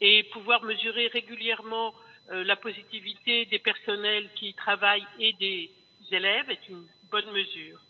[0.00, 1.94] et pouvoir mesurer régulièrement
[2.30, 5.70] euh, la positivité des personnels qui y travaillent et des
[6.10, 7.80] élèves est une bonne mesure.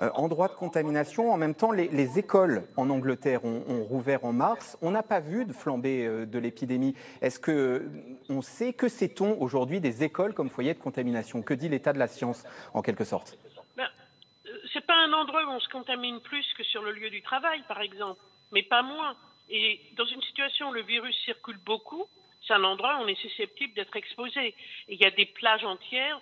[0.00, 1.32] Euh, en droit de contamination.
[1.32, 4.78] En même temps, les, écoles en Angleterre ont, rouvert en mars.
[4.80, 6.94] On n'a pas vu de flambée euh, de l'épidémie.
[7.20, 7.90] Est-ce que euh,
[8.28, 11.42] on sait que sait-on aujourd'hui des écoles comme foyer de contamination?
[11.42, 13.36] Que dit l'état de la science, en quelque sorte?
[13.76, 13.88] Ben,
[14.72, 17.64] C'est pas un endroit où on se contamine plus que sur le lieu du travail,
[17.66, 18.20] par exemple,
[18.52, 19.16] mais pas moins.
[19.50, 22.04] Et dans une situation où le virus circule beaucoup,
[22.46, 24.54] c'est un endroit où on est susceptible d'être exposé.
[24.88, 26.20] Il y a des plages entières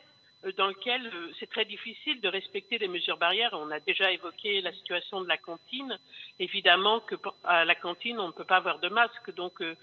[0.52, 3.50] dans lequel euh, c'est très difficile de respecter les mesures barrières.
[3.54, 5.98] On a déjà évoqué la situation de la cantine.
[6.38, 9.34] Évidemment que à la cantine, on ne peut pas avoir de masque.
[9.34, 9.76] Donc euh,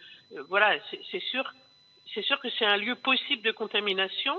[0.50, 0.78] voilà,
[1.12, 1.52] c'est sûr,
[2.14, 4.38] c'est sûr que c'est un lieu possible de contamination.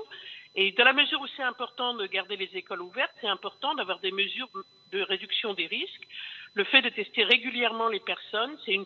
[0.57, 3.99] Et dans la mesure où c'est important de garder les écoles ouvertes, c'est important d'avoir
[3.99, 4.49] des mesures
[4.93, 6.07] de réduction des risques.
[6.55, 8.79] Le fait de tester régulièrement les personnes, c'est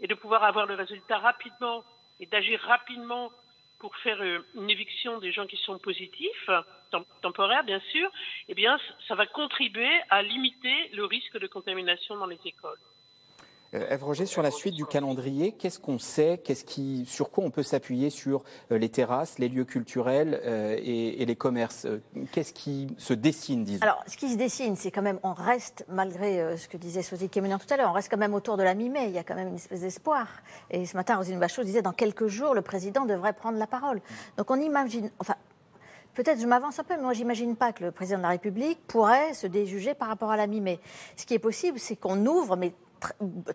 [0.00, 1.84] et de pouvoir avoir le résultat rapidement
[2.20, 3.30] et d'agir rapidement
[3.78, 6.50] pour faire euh, une éviction des gens qui sont positifs,
[7.22, 8.10] temporaires bien sûr,
[8.48, 12.78] eh bien, ça va contribuer à limiter le risque de contamination dans les écoles.
[13.74, 16.40] Euh, Ève Roger, sur la suite du calendrier, qu'est-ce qu'on sait?
[16.42, 20.76] Qu'est-ce qui, Sur quoi on peut s'appuyer sur euh, les terrasses, les lieux culturels euh,
[20.82, 21.86] et, les commerces?
[22.32, 23.82] Qu'est-ce qui se dessine, disons?
[23.82, 27.28] Alors, ce qui se dessine, c'est quand même, on reste, malgré ce que disait Sosie
[27.28, 29.06] Kémenian tout à l'heure, on reste quand même autour de la mi-mai.
[29.06, 30.26] Il y a quand même une espèce d'espoir.
[30.70, 34.00] Et ce matin, Rosine Bachot disait dans quelques jours, le président devrait prendre la parole.
[34.36, 35.10] Donc, on imagine.
[35.20, 35.36] Enfin,
[36.20, 38.78] Peut-être je m'avance un peu, mais moi j'imagine pas que le président de la République
[38.86, 40.78] pourrait se déjuger par rapport à la mi-mai.
[41.16, 42.74] Ce qui est possible, c'est qu'on ouvre, mais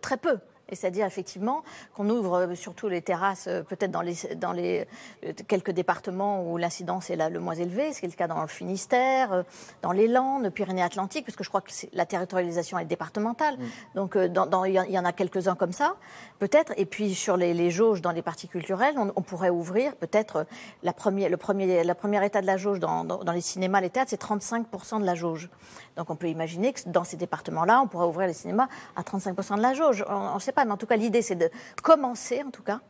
[0.02, 0.40] très peu.
[0.70, 4.88] Et c'est-à-dire effectivement qu'on ouvre euh, surtout les terrasses, euh, peut-être dans les, dans les
[5.24, 8.42] euh, quelques départements où l'incidence est le moins élevée, ce qui est le cas dans
[8.42, 9.44] le Finistère,
[9.82, 13.58] dans les Landes, Pyrénées-Atlantiques, parce que je crois que la territorialisation est départementale.
[13.58, 13.66] Mm.
[13.96, 15.96] Donc il y en a quelques-uns comme ça,
[16.40, 16.74] peut-être.
[16.78, 20.46] Et puis sur les, jauges dans les parties culturelles, on, pourrait ouvrir peut-être
[20.84, 23.90] la première, le premier, la première état de la jauge dans, dans les cinémas, les
[23.90, 25.50] théâtres, c'est 35% de la jauge.
[25.96, 29.58] Donc on peut imaginer que dans ces départements-là, on pourrait ouvrir les cinémas à 35%
[29.58, 30.06] de la jauge.
[30.08, 31.50] On ne sait pas, mais en tout cas, l'idée, c'est de
[31.82, 32.82] commencer, en tout cas,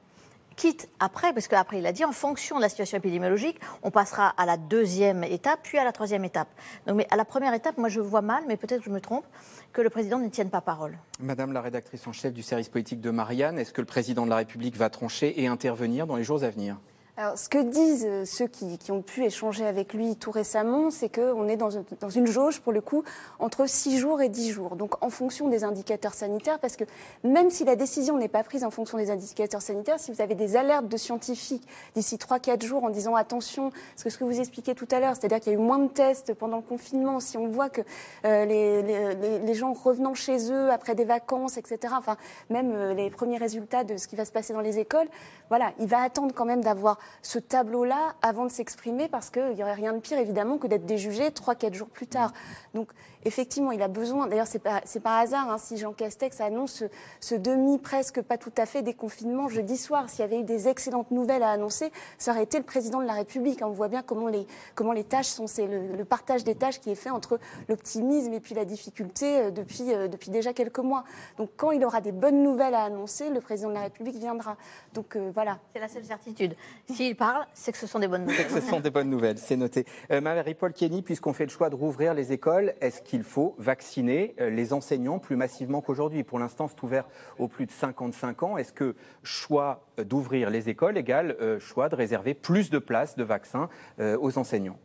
[0.55, 4.29] quitte après, parce qu'après, il a dit, en fonction de la situation épidémiologique, on passera
[4.37, 6.47] à la deuxième étape, puis à la troisième étape.
[6.87, 9.01] Donc, mais à la première étape, moi, je vois mal, mais peut-être que je me
[9.01, 9.25] trompe,
[9.73, 10.97] que le président ne tienne pas parole.
[11.19, 14.29] Madame la rédactrice en chef du service politique de Marianne, est-ce que le président de
[14.29, 16.77] la République va trancher et intervenir dans les jours à venir?
[17.17, 21.07] Alors, ce que disent euh, ceux qui, ont pu échanger avec lui tout récemment, c'est
[21.07, 21.69] qu'on est dans
[22.09, 23.05] une, jauge, pour le coup,
[23.39, 24.75] entre 6 jours et 10 jours.
[24.75, 26.83] Donc, en fonction des indicateurs sanitaires, parce que
[27.23, 30.35] même si la décision n'est pas prise en fonction des indicateurs sanitaires, si vous avez
[30.35, 34.41] des alertes de scientifiques d'ici 3-4 jours en disant attention, ce que, ce que vous
[34.41, 37.21] expliquez tout à l'heure, c'est-à-dire qu'il y a eu moins de tests pendant le confinement,
[37.21, 37.81] si on voit que
[38.25, 42.17] euh, les, les, les, gens revenant chez eux après des vacances, etc., enfin,
[42.49, 45.07] même euh, les premiers résultats de ce qui va se passer dans les écoles,
[45.47, 49.63] voilà, il va attendre quand même d'avoir ce tableau-là avant de s'exprimer parce qu'il n'y
[49.63, 52.31] aurait rien de pire évidemment que d'être déjugé 3-4 jours plus tard.
[52.73, 52.89] Donc
[53.25, 56.83] effectivement, il a besoin, d'ailleurs c'est pas, par hasard hein, si Jean Castex annonce
[57.19, 60.09] ce, demi presque pas tout à fait déconfinement jeudi soir.
[60.09, 63.05] S'il y avait eu des excellentes nouvelles à annoncer, ça aurait été le président de
[63.05, 63.59] la République.
[63.63, 66.91] On voit bien comment les, comment les tâches sont, c'est le, partage des tâches qui
[66.91, 71.03] est fait entre l'optimisme et puis la difficulté euh, depuis, euh, depuis déjà quelques mois.
[71.37, 74.55] Donc quand il aura des bonnes nouvelles à annoncer, le président de la République viendra.
[74.93, 75.57] Donc euh, voilà.
[75.73, 76.55] C'est la seule certitude.
[76.93, 78.49] S'il parle, c'est que ce sont des bonnes nouvelles.
[78.53, 79.85] ce sont des bonnes nouvelles, c'est noté.
[80.09, 84.49] Marie-Paul Kenny, puisqu'on fait le choix de rouvrir les écoles, est-ce qu'il faut vacciner euh,
[84.49, 86.23] les enseignants plus massivement qu'aujourd'hui.
[86.23, 87.05] Pour l'instant, c'est ouvert
[87.39, 88.57] aux plus de 55 ans.
[88.57, 93.15] Est-ce que choix euh, d'ouvrir les écoles égale euh, choix de réserver plus de places
[93.15, 94.77] de vaccins aux enseignants?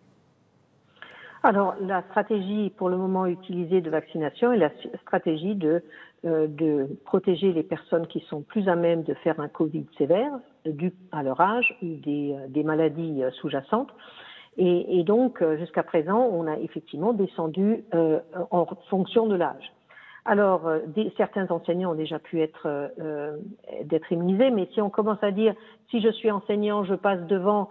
[1.42, 4.70] Alors, la stratégie pour le moment utilisée de vaccination est la
[5.02, 5.82] stratégie de,
[6.22, 10.32] de protéger les personnes qui sont plus à même de faire un Covid sévère,
[10.66, 13.90] dû à leur âge ou des, des maladies sous-jacentes.
[14.56, 18.18] Et, donc, euh, jusqu'à présent, on a effectivement descendu euh,
[18.50, 19.72] en fonction de l'âge.
[20.26, 20.80] Alors, euh,
[21.16, 22.90] certains enseignants ont déjà pu être
[23.84, 25.54] d'être immunisés, mais si on commence à dire
[25.90, 27.70] si je suis enseignant, je passe devant,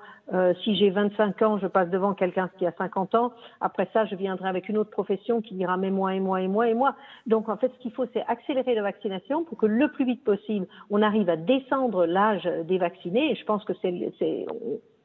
[0.63, 4.15] si j'ai 25 ans, je passe devant quelqu'un qui a 50 ans, après ça, je
[4.15, 6.95] viendrai avec une autre profession qui dira mais moi et moi et moi et moi.
[7.27, 10.23] Donc, en fait, ce qu'il faut, c'est accélérer la vaccination pour que le plus vite
[10.23, 13.31] possible, on arrive à descendre l'âge des vaccinés.
[13.31, 14.45] Et je pense que c'est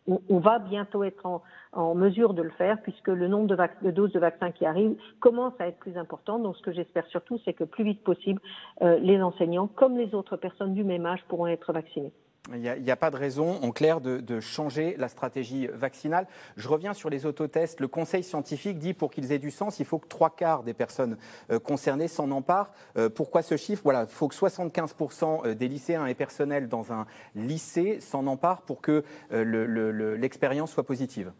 [0.07, 1.27] on, va bientôt être
[1.73, 3.47] en, mesure de le faire puisque le nombre
[3.83, 6.39] de, doses de vaccins qui arrivent commence à être plus important.
[6.39, 8.41] Donc ce que j'espère surtout, c'est que plus vite possible,
[8.83, 12.13] euh, les enseignants, comme les autres personnes du même âge, pourront être vaccinés.
[12.53, 16.27] Il n'y a, pas de raison, en clair, de, changer la stratégie vaccinale.
[16.59, 17.81] Je reviens sur les autotests.
[17.81, 20.75] Le Conseil scientifique dit pour qu'ils aient du sens, il faut que trois quarts des
[20.75, 21.17] personnes
[21.51, 22.71] euh, concernées s'en emparent.
[22.99, 23.81] Euh, pourquoi ce chiffre?
[23.83, 28.61] Voilà, il faut que 75% euh, des lycéens et personnels dans un lycée s'en emparent
[28.61, 31.33] pour que l'expérience soit positive.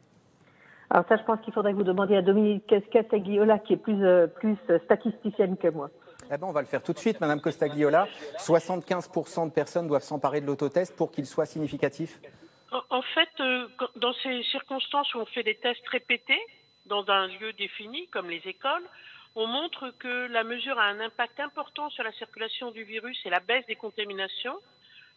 [0.89, 5.59] Alors ça, je pense qu'il faudrait vous demandiez à Dominique Castagliola, qui est plus statisticienne
[5.59, 5.91] que moi.
[6.31, 8.09] Eh ben, on va le faire tout de suite, Madame Costagliola.
[8.39, 12.19] 75% de personnes doivent s'emparer de l'autotest pour qu'il soit significatif.
[12.91, 16.41] En fait, euh, dans ces circonstances où on fait des tests répétés
[16.87, 18.83] dans un lieu défini, comme les écoles,
[19.37, 23.31] on montre que la mesure a un impact important sur la circulation du virus et
[23.31, 24.57] la baisse des contaminations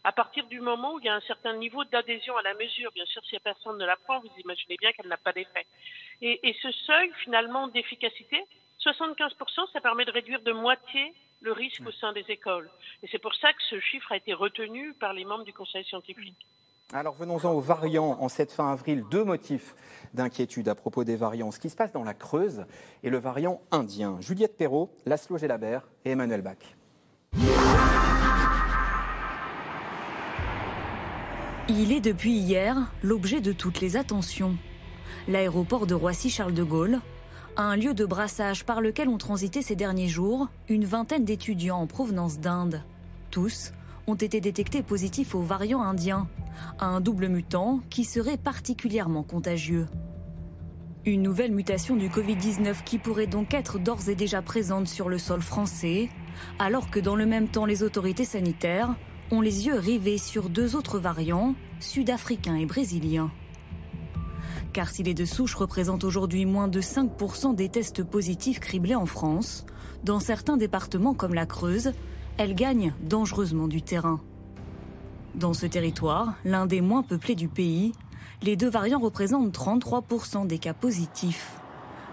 [0.04, 2.92] à partir du moment où il y a un certain niveau d'adhésion à la mesure.
[2.92, 5.66] Bien sûr, si personne ne la prend, vous imaginez bien qu'elle n'a pas d'effet.
[6.22, 8.44] Et, et, ce seuil, finalement, d'efficacité,
[8.84, 12.70] 75%, ça permet de réduire de moitié le risque au sein des écoles.
[13.02, 15.84] Et c'est pour ça que ce chiffre a été retenu par les membres du Conseil
[15.84, 16.46] scientifique.
[16.92, 18.16] Alors venons-en aux variants.
[18.20, 19.74] En cette fin avril, deux motifs
[20.14, 21.50] d'inquiétude à propos des variants.
[21.50, 22.64] Ce qui se passe dans la Creuse
[23.02, 24.16] et le variant indien.
[24.20, 26.56] Juliette Perrault, Laszlo Gelabert et Emmanuel Bach.
[31.68, 34.56] Il est depuis hier l'objet de toutes les attentions.
[35.28, 37.00] L'aéroport de Roissy-Charles de Gaulle
[37.60, 41.88] un lieu de brassage par lequel ont transité ces derniers jours une vingtaine d'étudiants en
[41.88, 42.84] provenance d'Inde.
[43.32, 43.72] Tous
[44.06, 46.28] ont été détectés positifs au variant indien,
[46.78, 49.86] un double mutant qui serait particulièrement contagieux.
[51.04, 55.18] Une nouvelle mutation du Covid-19 qui pourrait donc être d'ores et déjà présente sur le
[55.18, 56.10] sol français,
[56.60, 58.94] alors que dans le même temps les autorités sanitaires
[59.32, 63.32] ont les yeux rivés sur deux autres variants, sud-africains et brésiliens.
[64.72, 69.06] Car si les deux souches représentent aujourd'hui moins de 5% des tests positifs criblés en
[69.06, 69.64] France,
[70.04, 71.92] dans certains départements comme la Creuse,
[72.36, 74.20] elles gagnent dangereusement du terrain.
[75.34, 77.92] Dans ce territoire, l'un des moins peuplés du pays,
[78.42, 81.58] les deux variants représentent 33% des cas positifs.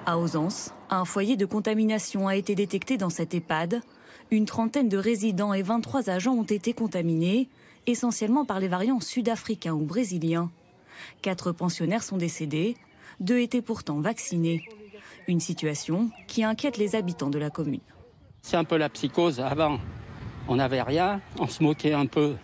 [0.06, 3.82] À Ausence, un foyer de contamination a été détecté dans cette EHPAD.
[4.32, 7.50] Une trentaine de résidents et 23 agents ont été contaminés,
[7.88, 10.52] essentiellement par les variants sud-africains ou brésiliens.
[11.22, 12.76] Quatre pensionnaires sont décédés,
[13.20, 14.68] deux étaient pourtant vaccinés.
[15.28, 17.82] Une situation qui inquiète les habitants de la commune.
[18.42, 19.40] C'est un peu la psychose.
[19.40, 19.80] Avant,
[20.48, 22.36] on n'avait rien, on se moquait un peu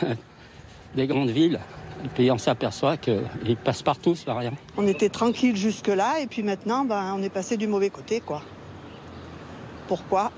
[0.94, 1.58] des grandes villes.
[2.04, 4.52] Et puis on s'aperçoit qu'il passe partout ce variant.
[4.76, 8.20] On était tranquille jusque-là et puis maintenant ben, on est passé du mauvais côté.
[8.20, 8.42] quoi.
[9.88, 10.30] Pourquoi?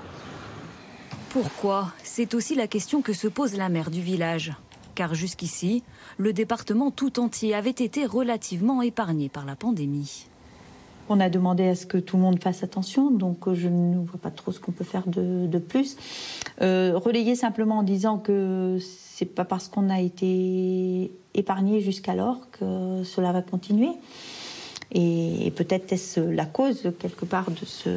[1.29, 1.91] Pourquoi?
[2.03, 4.53] C'est aussi la question que se pose la mère du village.
[4.97, 5.83] Car jusqu'ici,
[6.17, 10.25] le département tout entier avait été relativement épargné par la pandémie.
[11.07, 13.99] On a demandé à ce que tout le monde fasse attention, donc euh, je ne
[13.99, 15.97] vois pas trop ce qu'on peut faire de, plus.
[16.63, 23.03] Euh, relayer simplement en disant que c'est pas parce qu'on a été épargné jusqu'alors que
[23.03, 23.91] cela va continuer.
[24.91, 27.89] Et, peut-être est-ce la cause quelque part de ce,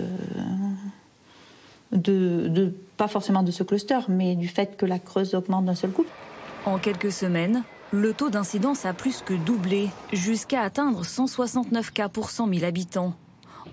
[1.92, 5.92] de, pas forcément de ce cluster, mais du fait que la Creuse augmente d'un seul
[5.92, 6.04] coup.
[6.66, 12.28] En quelques semaines, le taux d'incidence a plus que doublé, jusqu'à atteindre 169 cas pour
[12.28, 13.14] 100 000 habitants.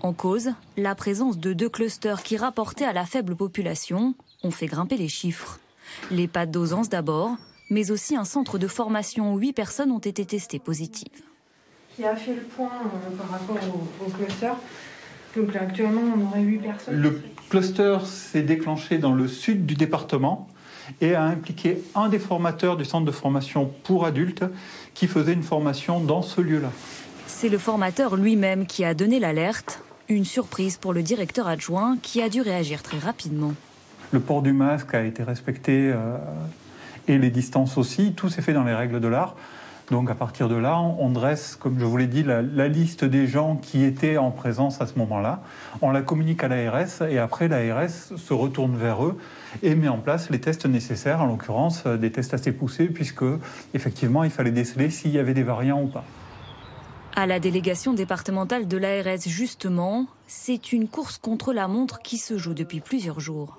[0.00, 4.66] En cause, la présence de deux clusters qui, rapportés à la faible population, ont fait
[4.66, 5.60] grimper les chiffres.
[6.10, 7.32] Les pattes d'Osance d'abord,
[7.68, 11.22] mais aussi un centre de formation où huit personnes ont été testées positives.
[11.94, 14.52] Qui a fait le point euh, par rapport au, au cluster
[15.36, 16.96] donc actuellement, on aurait 8 personnes.
[16.96, 17.20] Le
[17.50, 20.48] cluster s'est déclenché dans le sud du département
[21.00, 24.44] et a impliqué un des formateurs du centre de formation pour adultes
[24.94, 26.70] qui faisait une formation dans ce lieu-là.
[27.26, 29.82] C'est le formateur lui-même qui a donné l'alerte.
[30.08, 33.52] Une surprise pour le directeur adjoint qui a dû réagir très rapidement.
[34.10, 36.16] Le port du masque a été respecté euh,
[37.06, 38.14] et les distances aussi.
[38.14, 39.36] Tout s'est fait dans les règles de l'art.
[39.90, 43.26] Donc à partir de là, on dresse, comme je vous l'ai dit, la, liste des
[43.26, 45.40] gens qui étaient en présence à ce moment-là.
[45.80, 49.16] On la communique à l'ARS et après l'ARS se retourne vers eux
[49.62, 53.24] et met en place les tests nécessaires, en l'occurrence euh, des tests assez poussés, puisque
[53.72, 56.04] effectivement il fallait déceler s'il y avait des variants ou pas.
[57.16, 62.36] À la délégation départementale de l'ARS, justement, c'est une course contre la montre qui se
[62.36, 63.58] joue depuis plusieurs jours.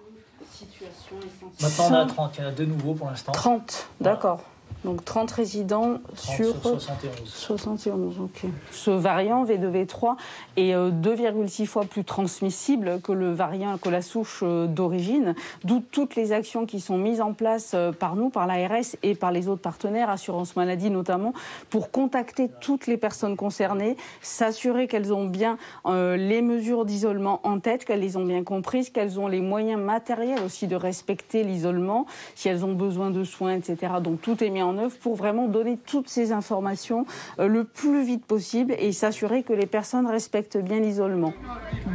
[1.62, 3.32] Maintenant on a 30, il y en a deux nouveaux pour l'instant.
[3.32, 4.44] 30, d'accord.
[4.86, 7.12] Donc 30 résidents sur, 71.
[7.26, 8.50] 71, ok.
[8.72, 10.16] Ce variant V2V3
[10.56, 15.84] est 2,6 euh, fois plus transmissible que le variant, que la souche euh, d'origine, d'où
[15.92, 19.34] toutes les actions qui sont mises en place euh, par nous, par l'ARS et par
[19.34, 21.34] les autres partenaires, assurance maladie notamment,
[21.70, 27.84] pour contacter toutes les personnes concernées, s'assurer qu'elles ont bien les mesures d'isolement en tête,
[27.84, 32.06] qu'elles les ont bien comprises, qu'elles ont les moyens matériels aussi de respecter l'isolement,
[32.36, 33.94] si elles ont besoin de soins, etc.
[34.02, 37.06] Donc tout est mis en en œuvre pour vraiment donner toutes ces informations
[37.40, 41.34] euh, le plus vite possible et s'assurer que les personnes respectent bien l'isolement.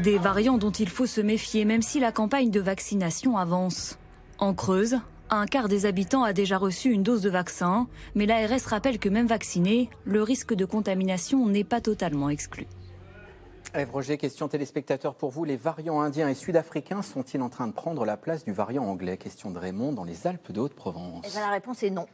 [0.02, 3.98] Des variants dont il faut se méfier même si la campagne de vaccination avance.
[4.38, 4.98] En Creuse,
[5.30, 9.08] un quart des habitants a déjà reçu une dose de vaccin, mais l'ARS rappelle que
[9.08, 12.66] même vacciné, le risque de contamination n'est pas totalement exclu.
[13.74, 15.44] Ève Roger, question téléspectateur pour vous.
[15.44, 19.16] Les variants indiens et sud-africains sont-ils en train de prendre la place du variant anglais?
[19.16, 21.26] Question de Raymond dans les Alpes de Haute-Provence.
[21.28, 22.06] Eh ben, la réponse est non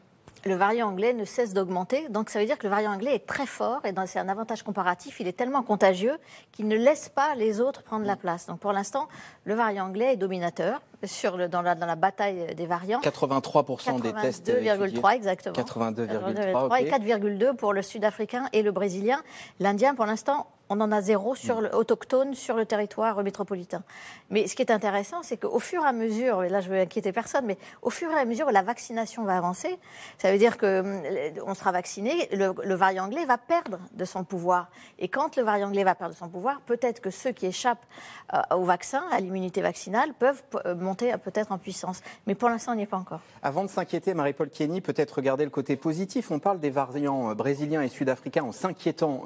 [0.44, 2.08] le variant anglais ne cesse d'augmenter.
[2.08, 4.62] Donc ça veut dire que le variant anglais est très fort et c'est un avantage
[4.62, 5.20] comparatif.
[5.20, 6.18] Il est tellement contagieux
[6.52, 8.46] qu'il ne laisse pas les autres prendre la place.
[8.46, 9.08] Donc pour l'instant,
[9.44, 13.00] le variant anglais est dominateur sur le, dans, la, dans la bataille des variants.
[13.00, 14.48] 83% des tests.
[14.48, 15.54] 82,3 exactement.
[15.54, 19.20] 82,3 et 4,2 pour le sud-africain et le brésilien.
[19.58, 23.82] L'indien, pour l'instant, on en a zéro sur le, autochtone sur le territoire métropolitain.
[24.30, 26.78] Mais ce qui est intéressant, c'est qu'au fur et à mesure, et là je veux
[26.78, 29.78] inquiéter personne, mais au fur et à mesure où la vaccination va avancer,
[30.16, 34.70] ça veut dire qu'on euh, sera vacciné, le, variant anglais va perdre de son pouvoir.
[35.00, 37.86] Et quand le variant anglais va perdre de son pouvoir, peut-être que ceux qui échappent
[38.32, 42.02] euh, au vaccin, à l'immunité vaccinale, peuvent euh, monter peut-être en puissance.
[42.26, 43.20] Mais pour l'instant, on n'y est pas encore.
[43.42, 46.30] Avant de s'inquiéter, Marie-Paul Kenny, peut-être regarder le côté positif.
[46.30, 49.24] On parle des variants brésiliens et sud-africains en s'inquiétant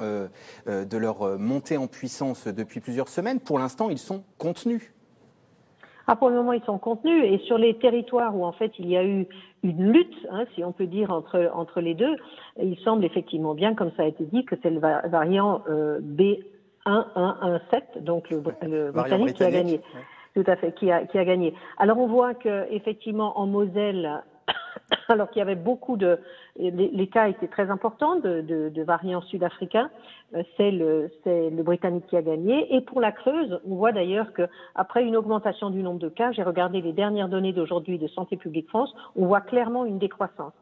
[0.66, 3.40] de leur montés en puissance depuis plusieurs semaines.
[3.40, 4.94] Pour l'instant, ils sont contenus.
[6.06, 7.24] Ah, pour le moment, ils sont contenus.
[7.24, 9.26] Et sur les territoires où, en fait, il y a eu
[9.62, 12.16] une lutte, hein, si on peut dire, entre, entre les deux,
[12.62, 18.02] il semble effectivement bien, comme ça a été dit, que c'est le variant euh, B1117,
[18.02, 18.40] donc le,
[18.90, 19.80] britannique, qui a gagné.
[20.34, 21.54] Tout à fait, qui a, qui a gagné.
[21.78, 24.22] Alors, on voit que effectivement en Moselle,
[25.08, 26.18] alors qu'il y avait beaucoup de,
[26.56, 29.90] les, cas étaient très importants de, variants sud-africains.
[30.34, 32.74] Euh, c'est le, le Britannique qui a gagné.
[32.74, 36.42] Et pour la Creuse, on voit d'ailleurs qu'après une augmentation du nombre de cas, j'ai
[36.42, 40.52] regardé les dernières données d'aujourd'hui de Santé publique France, on voit clairement une décroissance.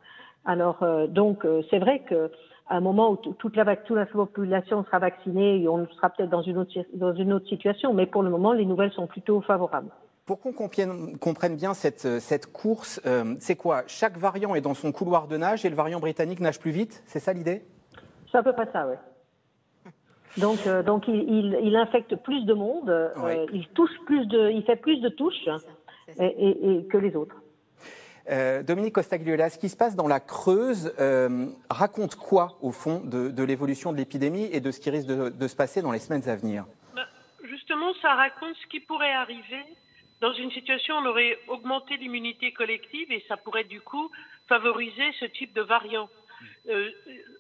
[0.45, 2.31] Alors euh, donc euh, c'est vrai que
[2.73, 6.41] à un moment où toute la, toute la population sera vaccinée, on sera peut-être dans
[6.41, 9.91] une autre dans une autre situation, mais pour le moment les nouvelles sont plutôt favorables.
[10.25, 13.83] Pour qu'on comprenne, bien cette, course, euh, c'est quoi?
[13.89, 17.03] Chaque variant est dans son couloir de nage et le variant britannique nage plus vite?
[17.07, 17.63] C'est ça l'idée?
[18.31, 18.95] C'est à peu près ça, oui.
[20.39, 24.77] Donc, euh, donc il, infecte plus de monde, euh, il touche plus de, il fait
[24.77, 25.47] plus de touches
[26.19, 27.37] Et, que les autres.
[28.29, 30.95] Dominique Costagliola, ce qui se passe dans la Creuse
[31.69, 35.49] raconte quoi au fond de, l'évolution de l'épidémie et de ce qui risque de, de,
[35.49, 36.65] se passer dans les semaines à venir?
[36.95, 37.07] Bah,
[37.45, 39.65] Justement, ça raconte ce qui pourrait arriver
[40.23, 44.09] dans une situation où on aurait augmenté l'immunité collective et ça pourrait du coup
[44.49, 46.09] favoriser ce type de variant.
[46.69, 46.91] Euh,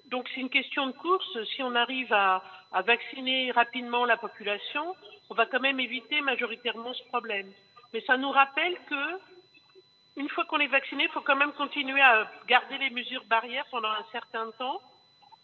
[0.06, 1.38] donc c'est une question de course.
[1.54, 4.96] Si on arrive à, à vacciner rapidement la population,
[5.30, 7.52] on va quand même éviter majoritairement ce problème.
[7.92, 9.20] Mais ça nous rappelle que
[10.16, 13.66] une fois qu'on est vacciné, il faut quand même continuer à garder les mesures barrières
[13.70, 14.80] pendant un certain temps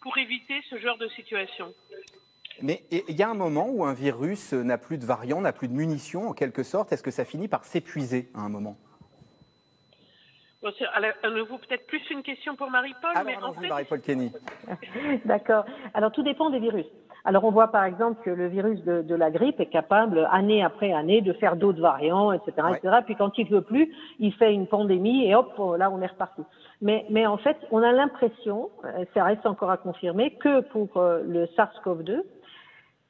[0.01, 1.75] pour éviter ce genre de situation.
[2.61, 5.69] Mais il y a un moment où un virus n'a plus de variants, n'a plus
[5.69, 6.93] de munitions, en quelque sorte.
[6.93, 8.77] Est-ce que ça finit par s'épuiser à un moment?
[10.61, 10.73] Bon,
[11.23, 13.13] À nouveau, peut-être plus une question pour Marie-Paul.
[13.25, 13.69] mais en fait...
[13.69, 14.33] Marie-Paul Kenny.
[15.25, 15.65] D'accord.
[15.95, 16.87] Alors, tout dépend des virus.
[17.29, 20.95] Alors on voit par exemple que le virus de, la grippe est capable, année après
[20.95, 22.97] année, de faire d'autres variants, etc., etc.
[23.05, 26.41] Puis quand il veut plus, il fait une pandémie et hop, là on est reparti.
[26.81, 30.97] Mais, mais en fait, on a l'impression, euh, ça reste encore à confirmer, que pour
[30.97, 32.23] euh, le SARS-CoV-2,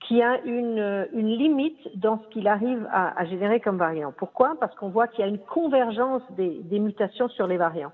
[0.01, 4.13] qui a une, une, limite dans ce qu'il arrive à, à, générer comme variant.
[4.17, 4.57] Pourquoi?
[4.59, 7.93] Parce qu'on voit qu'il y a une convergence des, des mutations sur les variants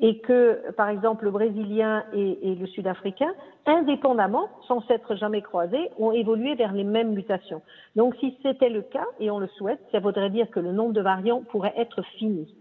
[0.00, 3.32] et que, par exemple, le Brésilien et, le Sud-Africain,
[3.66, 7.62] indépendamment, sans s'être jamais croisés, ont évolué vers les mêmes mutations.
[7.96, 10.92] Donc, si c'était le cas, et on le souhaite, ça voudrait dire que le nombre
[10.92, 12.54] de variants pourrait être fini.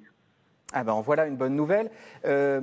[0.74, 1.90] Ah ben voilà une bonne nouvelle.
[2.26, 2.62] Euh,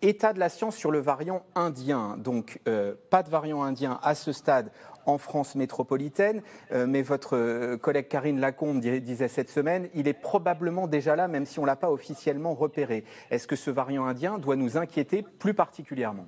[0.00, 2.16] état de la science sur le variant indien.
[2.18, 4.70] Donc, euh, pas de variant indien à ce stade
[5.06, 6.42] en France métropolitaine.
[6.72, 11.28] Euh, mais votre euh, collègue Karine Lacombe disait cette semaine, il est probablement déjà là,
[11.28, 13.04] même si on ne l'a pas officiellement repéré.
[13.30, 16.26] Est-ce que ce variant indien doit nous inquiéter plus particulièrement?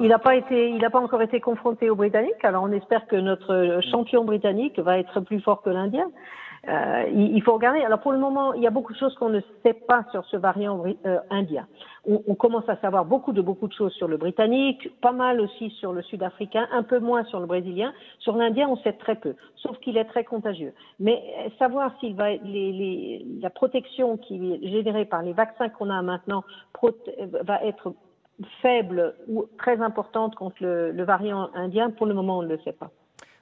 [0.00, 2.44] Il n'a pas été, il n'a pas encore été confronté aux Britanniques.
[2.44, 6.10] Alors on espère que notre champion britannique va être plus fort que l'Indien.
[6.68, 7.80] Euh, il, faut regarder.
[7.80, 10.24] Alors pour le moment, il y a beaucoup de choses qu'on ne sait pas sur
[10.26, 11.66] ce variant euh, indien.
[12.06, 15.40] On, on, commence à savoir beaucoup de beaucoup de choses sur le britannique, pas mal
[15.40, 17.94] aussi sur le sud-africain, un peu moins sur le brésilien.
[18.18, 20.74] Sur l'indien, on sait très peu, sauf qu'il est très contagieux.
[20.98, 25.70] Mais euh, savoir s'il va les, les, la protection qui est générée par les vaccins
[25.70, 26.44] qu'on a maintenant
[27.42, 27.94] va être
[28.60, 32.58] faible ou très importante contre le, le variant indien, pour le moment, on ne le
[32.58, 32.90] sait pas.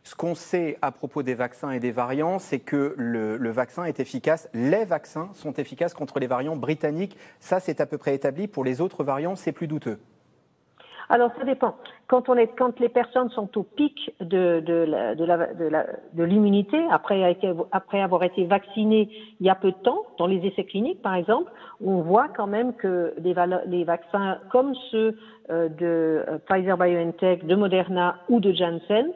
[0.05, 4.01] Ce qu'on sait à propos des vaccins et des variants, c'est que le, vaccin est
[4.01, 7.17] efficace, les vaccins sont efficaces contre les variants britanniques.
[7.41, 8.49] Ça, c'est à peu près établi.
[8.49, 9.99] Pour les autres variants, c'est plus douteux.
[11.11, 11.75] Alors ça dépend.
[12.07, 14.63] Quand, on est, quand les personnes sont au pic de,
[16.23, 17.39] l'immunité, après,
[17.73, 19.09] après avoir été vaccinées
[19.41, 21.51] il y a peu de temps, dans les essais cliniques par exemple,
[21.83, 23.35] on voit quand même que les,
[23.67, 25.19] les vaccins comme ceux
[25.51, 29.07] euh, de euh, Pfizer BioNTech, de Moderna ou de Janssen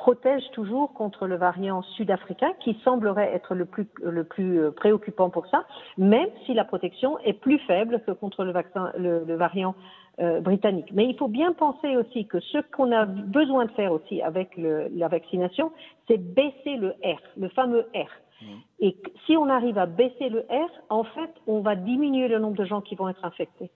[0.00, 5.28] protège toujours contre le variant sud-africain qui semblerait être le plus, le plus euh, préoccupant
[5.28, 5.66] pour ça,
[5.98, 9.74] même si la protection est plus faible que contre le, vaccin, le, variant
[10.18, 10.90] euh, britannique.
[10.94, 14.56] Mais il faut bien penser aussi que ce qu'on a besoin de faire aussi avec
[14.56, 15.70] le, la vaccination,
[16.08, 18.08] c'est baisser le R, le fameux R.
[18.40, 18.46] Mmh.
[18.80, 18.96] Et
[19.26, 22.64] si on arrive à baisser le R, en fait, on va diminuer le nombre de
[22.64, 23.70] gens qui vont être infectés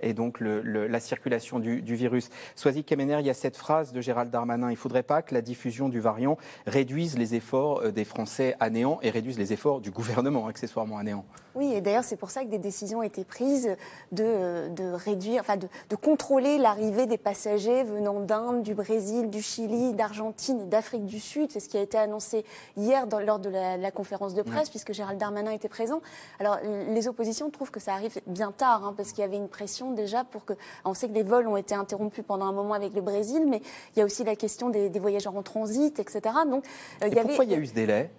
[0.00, 2.30] et donc la circulation du, virus.
[2.56, 5.34] Soisy Kemener, il y a cette phrase de Gérald Darmanin, il ne faudrait pas que
[5.34, 6.36] la diffusion du variant
[6.66, 10.98] réduise les efforts euh, des Français à néant et réduise les efforts du gouvernement accessoirement
[10.98, 11.24] à néant.
[11.54, 13.76] Oui, et d'ailleurs c'est pour ça que des décisions ont été prises
[14.12, 19.40] de, de réduire, enfin de, de contrôler l'arrivée des passagers venant d'Inde, du Brésil, du
[19.40, 21.52] Chili, d'Argentine et d'Afrique du Sud.
[21.52, 22.44] C'est ce qui a été annoncé
[22.76, 26.00] hier dans, lors de la, conférence de presse, puisque Gérald Darmanin était présent.
[26.40, 29.48] Alors les oppositions trouvent que ça arrive bien tard, hein, parce qu'il y avait une
[29.48, 30.54] pression déjà pour que.
[30.84, 33.62] On sait que les vols ont été interrompus pendant un moment avec le Brésil, mais
[33.94, 36.20] il y a aussi la question des, voyageurs en transit, etc.
[36.48, 36.64] Donc,
[37.02, 38.10] euh, il y pourquoi il y a eu ce délai?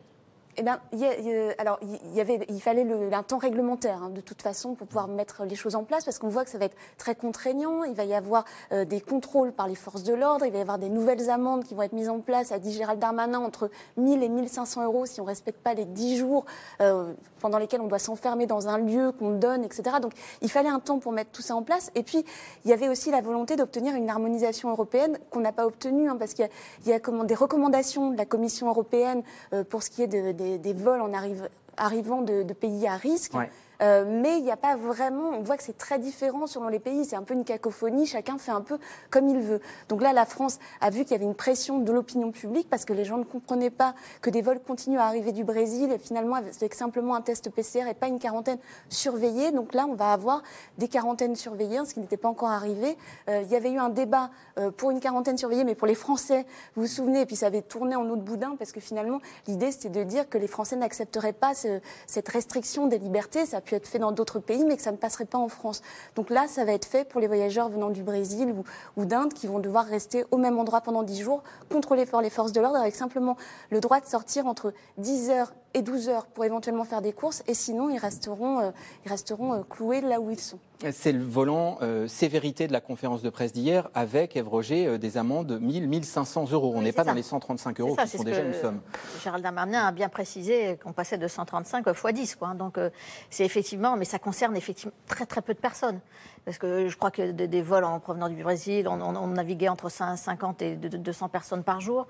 [0.58, 0.80] Eh bien,
[1.58, 5.76] alors, il, fallait un temps réglementaire, hein, de toute façon, pour pouvoir mettre les choses
[5.76, 7.84] en place, parce qu'on voit que ça va être très contraignant.
[7.84, 10.62] Il va y avoir euh, des contrôles par les forces de l'ordre, il va y
[10.62, 13.70] avoir des nouvelles amendes qui vont être mises en place, a dit Gérald Darmanin, entre
[13.98, 16.46] 1000 et 1500 euros si on ne respecte pas les 10 jours
[16.82, 19.98] euh, pendant lesquels on doit s'enfermer dans un lieu qu'on donne, etc.
[20.02, 21.92] Donc, il fallait un temps pour mettre tout ça en place.
[21.96, 22.26] Et puis,
[22.64, 26.16] il y avait aussi la volonté d'obtenir une harmonisation européenne qu'on n'a pas obtenue, hein,
[26.18, 26.50] parce qu'il
[26.86, 30.74] y a, des recommandations de la Commission européenne euh, pour ce qui est de des,
[30.74, 31.12] vols en
[31.78, 33.34] arrivant de, pays à risque.
[33.82, 36.80] Euh, mais il n'y a pas vraiment, on voit que c'est très différent selon les
[36.80, 38.78] pays, c'est un peu une cacophonie, chacun fait un peu
[39.10, 39.62] comme il veut.
[39.90, 42.86] Donc là, la France a vu qu'il y avait une pression de l'opinion publique parce
[42.86, 45.98] que les gens ne comprenaient pas que des vols continuent à arriver du Brésil et
[45.98, 48.60] finalement avec simplement un test PCR et pas une quarantaine
[48.90, 49.52] surveillée.
[49.52, 50.42] Donc là, on va avoir
[50.78, 52.98] des quarantaines surveillées, ce qui n'était pas encore arrivé.
[53.30, 55.96] Euh, il y avait eu un débat euh, pour une quarantaine surveillée, mais pour les
[55.96, 56.46] Français,
[56.76, 59.20] vous vous souvenez, et puis ça avait tourné en eau de boudin parce que finalement,
[59.48, 63.46] l'idée c'était de dire que les Français n'accepteraient pas cette restriction des libertés.
[63.66, 65.82] Pu être fait dans d'autres pays, mais que ça ne passerait pas en France.
[66.16, 68.56] Donc là, ça va être fait pour les voyageurs venant du Brésil
[68.96, 72.30] ou, d'Inde qui vont devoir rester au même endroit pendant 10 jours, contrôlés par les
[72.30, 73.36] forces de l'ordre, avec simplement
[73.70, 77.54] le droit de sortir entre 10h et 12 heures pour éventuellement faire des courses, et
[77.54, 78.72] sinon ils resteront, euh,
[79.06, 80.58] ils resteront euh, cloués là où ils sont.
[80.92, 84.98] C'est le volant euh, sévérité de la conférence de presse d'hier avec, Ève Roger, euh,
[84.98, 86.74] des amendes de 1000, 1500 euros.
[86.76, 87.12] On n'est pas ça.
[87.12, 88.82] dans les 135 euros ça, qui sont déjà une somme.
[89.24, 92.36] Gérald Darmanin a bien précisé qu'on passait de 135 x 10.
[92.36, 92.54] Quoi.
[92.56, 92.90] Donc euh,
[93.30, 96.00] c'est effectivement, mais ça concerne effectivement très très peu de personnes.
[96.44, 99.28] Parce que je crois que des, des vols en provenant du Brésil, on, on- on
[99.28, 102.06] naviguait entre 50 et 200 personnes par jour.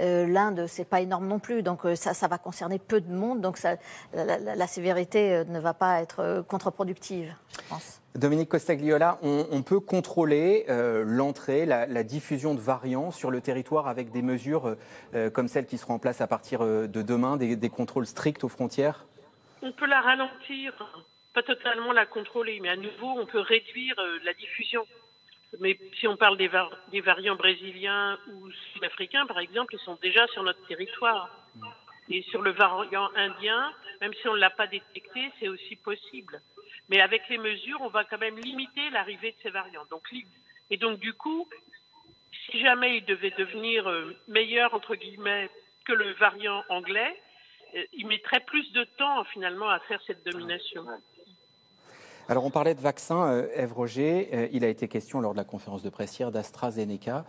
[0.00, 3.07] Euh, L'Inde, c'est pas énorme non plus, donc euh, ça, ça va concerner peu de
[3.14, 3.40] monde.
[3.40, 3.76] Donc ça,
[4.12, 8.00] la, la- la sévérité euh, ne va pas être euh, contre-productive, je pense.
[8.14, 13.40] Dominique Costagliola, on, on peut contrôler euh, l'entrée, la, la diffusion de variants sur le
[13.40, 14.74] territoire avec des mesures
[15.14, 18.42] euh, comme celles qui seront en place à partir de demain, des, des contrôles stricts
[18.44, 19.04] aux frontières?
[19.62, 20.72] On peut la ralentir,
[21.34, 24.84] pas totalement la contrôler, mais à nouveau, on peut réduire euh, la diffusion.
[25.60, 29.96] Mais si on parle des, var- des variants brésiliens ou sud-africains, par exemple, ils sont
[30.02, 31.30] déjà sur notre territoire.
[32.10, 36.40] Et sur le variant indien, même si on ne l'a pas détecté, c'est aussi possible.
[36.88, 39.84] Mais avec les mesures, on va quand même limiter l'arrivée de ces variants.
[39.90, 40.08] Donc,
[40.70, 41.48] et donc, du coup,
[42.46, 45.50] si jamais il devait devenir euh, meilleur, entre guillemets,
[45.84, 47.20] que le variant anglais,
[47.74, 50.86] euh, il mettrait plus de temps finalement à faire cette domination.
[52.30, 55.38] Alors on parlait de vaccins, euh, Ève Roger, euh, il a été question lors de
[55.38, 57.24] la conférence de presse hier d'AstraZeneca,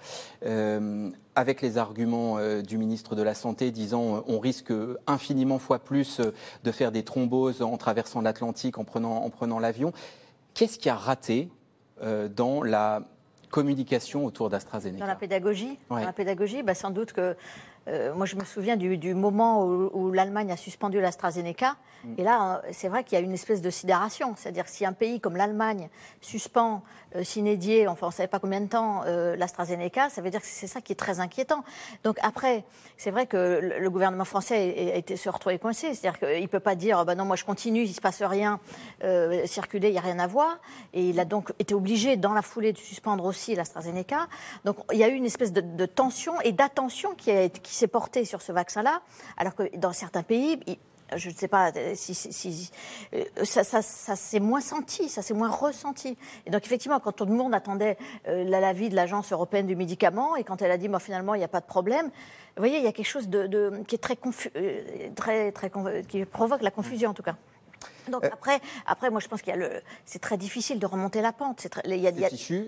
[0.46, 4.74] euh, avec les arguments du ministre de la Santé disant on risque
[5.08, 6.20] infiniment fois plus
[6.66, 9.94] de faire des thromboses en traversant l'Atlantique, en prenant, en prenant l'avion.
[10.54, 11.50] Qu'est-ce qui a raté
[12.36, 13.04] dans la
[13.50, 15.00] communication autour d'AstraZeneca?
[15.00, 16.02] Dans la pédagogie, Ouais.
[16.02, 17.38] dans la pédagogie bah, sans doute que.
[17.88, 21.76] Euh, moi, je me souviens du, du moment où, où l'Allemagne a suspendu l'AstraZeneca.
[22.04, 22.14] Mm.
[22.18, 24.34] Et là, euh, c'est vrai qu'il y a une espèce de sidération.
[24.38, 25.90] C'est-à-dire que si un pays comme l'Allemagne
[26.22, 26.84] suspend,
[27.16, 30.42] euh, s'inédier, enfin, on ne savait pas combien de temps, euh, l'AstraZeneca, ça veut dire
[30.42, 31.64] que c'est ça qui est très inquiétant.
[32.04, 32.64] Donc après,
[32.98, 35.94] c'est vrai que le, le gouvernement français a, a été se retrouvé coincé.
[35.94, 38.22] C'est-à-dire qu'il ne peut pas dire, bah non, moi je continue, il ne se passe
[38.22, 38.60] rien,
[39.46, 40.60] circuler, il n'y a rien à voir.
[40.94, 44.28] Et il a donc été obligé, dans la foulée, de suspendre aussi l'AstraZeneca.
[44.66, 47.74] Donc il y a eu une espèce de, de tension et d'attention qui, a- qui
[47.80, 49.02] s'est portée sur ce vaccin-là,
[49.38, 50.78] alors que dans certains pays, il-
[51.16, 52.70] je ne sais pas euh, si, si- si-
[53.16, 56.16] euh, ça, ça, ça s'est moins senti, ça s'est moins ressenti.
[56.46, 59.76] Et donc effectivement, quand tout le monde attendait euh, la- l'avis de l'agence européenne du
[59.76, 62.62] médicament et quand elle a dit, moi finalement, il n'y a pas de problème, vous
[62.62, 64.52] voyez, il y a quelque chose de, de- qui est très, confu-
[65.16, 65.72] très, très
[66.08, 67.38] qui provoque la confusion en tout cas.
[68.12, 71.22] Donc après, après, moi je pense qu'il y a le, c'est très difficile de remonter
[71.22, 71.60] la pente.
[71.62, 71.74] C'est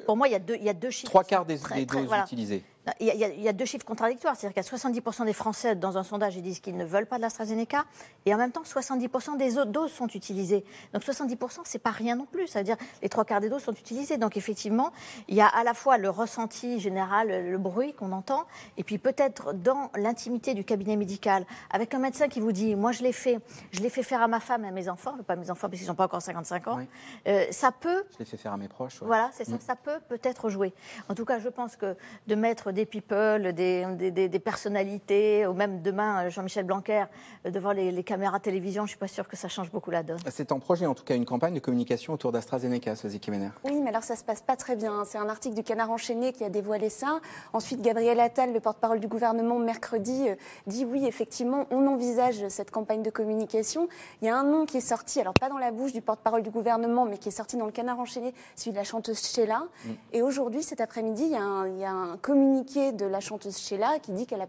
[0.06, 1.12] pour moi, il y a deux, il y a deux chiffres.
[1.12, 2.24] Trois quarts des, très- des très- doses voilà.
[2.24, 2.64] utilisées.
[3.00, 4.36] Il y, a, il y deux chiffres contradictoires.
[4.36, 7.06] C'est-à-dire qu'il y a 70% des Français, dans un sondage, ils disent qu'ils ne veulent
[7.06, 7.86] pas de l'AstraZeneca.
[8.26, 10.66] Et en même temps, 70% des autres doses sont utilisées.
[10.94, 12.48] Donc 70%, c'est pas rien non plus.
[12.48, 14.18] Ça veut dire les trois quarts des doses sont utilisées.
[14.18, 14.92] Donc effectivement,
[15.28, 18.46] il y a à la fois le ressenti général, le bruit qu'on entend,
[18.78, 22.92] et puis peut-être dans l'intimité du cabinet médical, avec un médecin qui vous dit, moi
[22.92, 23.40] je l'ai fait,
[23.72, 25.80] je l'ai fait faire à ma femme et à mes enfants, pas mes enfants parce
[25.80, 26.80] qu'ils n'ont pas encore 55 ans,
[27.28, 29.02] euh, ça peut Je l'ai fait faire à mes proches.
[29.02, 29.08] ouais.
[29.08, 29.56] voilà, c'est ça.
[29.56, 29.60] Mm.
[29.62, 30.74] Ça peut peut-être jouer.
[31.10, 31.96] En tout cas, je pense que
[32.28, 37.06] de mettre des people, des, des- des- des personnalités, ou même demain euh, Jean-Michel Blanquer
[37.46, 40.04] euh, devant les, les caméras télévision, je suis pas sûre que ça change beaucoup la
[40.04, 40.20] donne.
[40.30, 43.50] C'est en projet, en tout cas, une campagne de communication autour d'AstraZeneca, Sosie Kemener.
[43.66, 45.04] Oui, mais alors ça se passe pas très bien.
[45.06, 47.20] C'est un article du Canard enchaîné qui a dévoilé ça.
[47.54, 50.36] Ensuite, Gabriel Attal, le porte-parole du gouvernement, mercredi, euh,
[50.68, 53.88] dit oui, effectivement, on envisage cette campagne de communication.
[54.22, 56.44] Il y a un nom qui est sorti, alors pas dans la bouche du porte-parole
[56.44, 59.64] du gouvernement, mais qui est sorti dans le Canard enchaîné, celui de la chanteuse Sheila.
[59.86, 59.90] Mm.
[60.14, 63.20] Et aujourd'hui, cet après-midi, il y, a un- il y a un communiqué de la
[63.20, 64.48] chanteuse Sheila qui dit qu'elle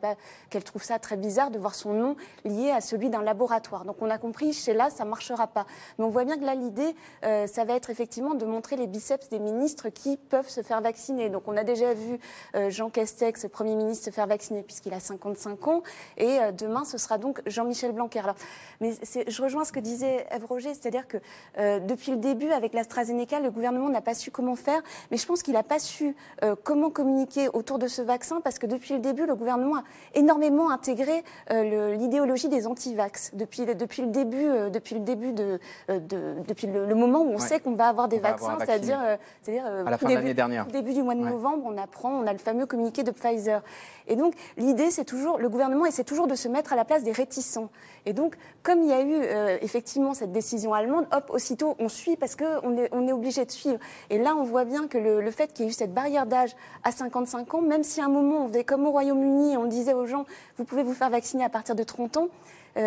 [0.51, 3.85] qu'elle trouve ça très bizarre de voir son nom lié à celui d'un laboratoire.
[3.85, 5.67] Donc on a compris, Sheila, ça marchera pas.
[5.99, 6.95] Mais on voit bien que là, l'idée,
[7.25, 10.81] euh, ça va être effectivement de montrer les biceps des ministres qui peuvent se faire
[10.81, 11.31] vacciner.
[11.31, 12.19] Donc on a déjà vu
[12.55, 15.83] euh, Jean Castex, Premier ministre, se faire vacciner puisqu'il a 55 ans.
[16.17, 18.21] Et euh, demain, ce sera donc Jean-Michel Blanquer.
[18.21, 18.37] Alors,
[18.81, 18.95] mais
[19.27, 21.19] je rejoins ce que disait Ève Roger, c'est-à-dire que
[21.59, 24.83] euh, depuis le début, avec l'AstraZeneca, le gouvernement n'a pas su comment faire.
[25.11, 28.59] Mais je pense qu'il n'a pas su euh, comment communiquer autour de ce vaccin parce
[28.59, 29.83] que depuis le début, le gouvernement a
[30.15, 33.31] énormément intégré euh, l'idéologie des anti-vax.
[33.35, 35.59] Depuis, le- depuis le début, euh, depuis le début de,
[35.91, 37.39] euh, de- depuis le, le moment où on Ouais.
[37.39, 40.67] sait qu'on va avoir des On vaccins, c'est-à-dire, À la fin de début- l'année dernière.
[40.67, 41.31] début du mois de Ouais.
[41.31, 43.63] novembre, on apprend, on a le fameux communiqué de Pfizer.
[44.09, 47.03] Et donc, l'idée, c'est toujours, le gouvernement essaie toujours de se mettre à la place
[47.03, 47.71] des réticents.
[48.07, 51.89] Et donc, comme il y a eu euh, effectivement cette décision allemande, hop, aussitôt, on
[51.89, 53.79] suit parce qu'on est, obligé de suivre.
[54.11, 56.27] Et là, on voit bien que le, le fait qu'il y ait eu cette barrière
[56.27, 59.67] d'âge à 55 ans, même si à un moment, on faisait comme au Royaume-Uni, on
[59.67, 60.25] disait aux gens,
[60.57, 62.29] vous pouvez vous faire vacciner à partir de 30 ans,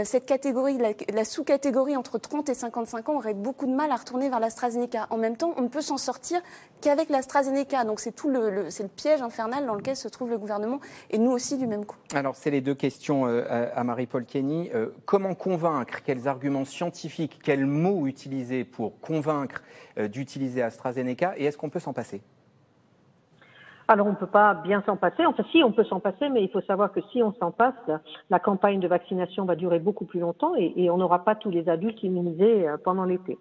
[0.03, 0.77] cette catégorie,
[1.13, 5.07] la, sous-catégorie entre 30 et 55 ans aurait beaucoup de mal à retourner vers l'AstraZeneca.
[5.09, 6.41] En même temps, on ne peut s'en sortir
[6.81, 7.83] qu'avec l'AstraZeneca.
[7.83, 10.79] Donc c'est tout le, le piège infernal dans lequel se trouve le gouvernement
[11.11, 11.97] et nous aussi du même coup.
[12.13, 14.69] Alors c'est les deux questions euh, à Marie-Paul Kenny.
[14.73, 16.01] Euh, comment convaincre?
[16.03, 19.61] Quels arguments scientifiques Quels mots utiliser pour convaincre
[19.97, 21.36] d'utiliser AstraZeneca?
[21.38, 22.21] Et est-ce qu'on peut s'en passer?
[23.88, 25.25] Alors on ne peut pas bien s'en passer.
[25.25, 27.73] Enfin si, on peut s'en passer, mais il faut savoir que si on s'en passe,
[28.29, 31.67] la campagne de vaccination va durer beaucoup plus longtemps et, on n'aura pas tous les
[31.69, 33.38] adultes immunisés euh, pendant l'été.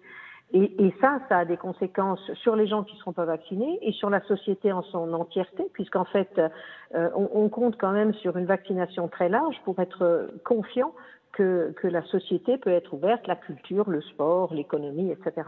[0.53, 3.91] Et, ça, ça a des conséquences sur les gens qui ne seront pas vaccinés et
[3.91, 6.39] sur la société en son entièreté, puisqu'en fait,
[6.93, 10.93] euh, on, on, compte quand même sur une vaccination très large pour être confiant
[11.35, 15.47] que, que, la société peut être ouverte, la culture, le sport, l'économie, etc.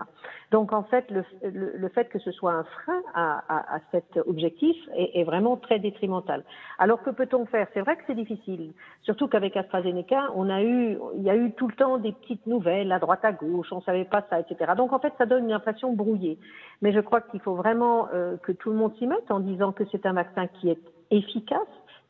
[0.51, 4.17] Donc en fait, le, le, fait que ce soit un frein à, à, à cet
[4.27, 6.43] objectif est, est, vraiment très détrimental.
[6.77, 7.67] Alors que peut-on faire?
[7.73, 8.73] C'est vrai que c'est difficile,
[9.03, 12.45] surtout qu'avec AstraZeneca, on a eu, il y a eu tout le temps des petites
[12.45, 14.73] nouvelles à droite à gauche, on savait pas ça, etc.
[14.75, 16.37] Donc en fait, ça donne une impression brouillée.
[16.81, 19.71] Mais je crois qu'il faut vraiment euh, que tout le monde s'y mette en disant
[19.71, 20.79] que c'est un vaccin qui est
[21.11, 21.59] efficace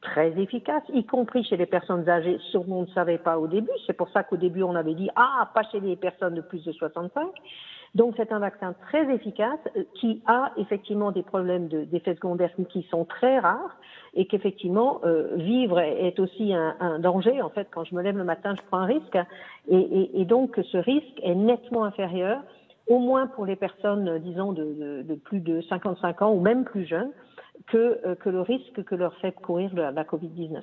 [0.02, 3.72] très efficace, y compris chez les personnes âgées, ce qu'on ne savait pas au début.
[3.86, 6.64] C'est pour ça qu'au début, on avait dit, ah, pas chez les personnes de plus
[6.64, 7.28] de 65.
[7.96, 12.84] Donc, c'est un vaccin très efficace euh, qui a effectivement des problèmes d'effets secondaires qui
[12.92, 13.76] sont très rares
[14.14, 17.42] et qu'effectivement, euh, vivre est aussi un, un, danger.
[17.42, 19.18] En fait, quand je me lève le matin, je prends un risque.
[19.68, 22.42] Et, et, et donc, ce risque est nettement inférieur,
[22.88, 27.12] au moins pour les personnes, disons, de, plus de 55 ans ou même plus jeunes,
[27.68, 30.62] que, euh, que le risque que leur fait courir la Covid-19.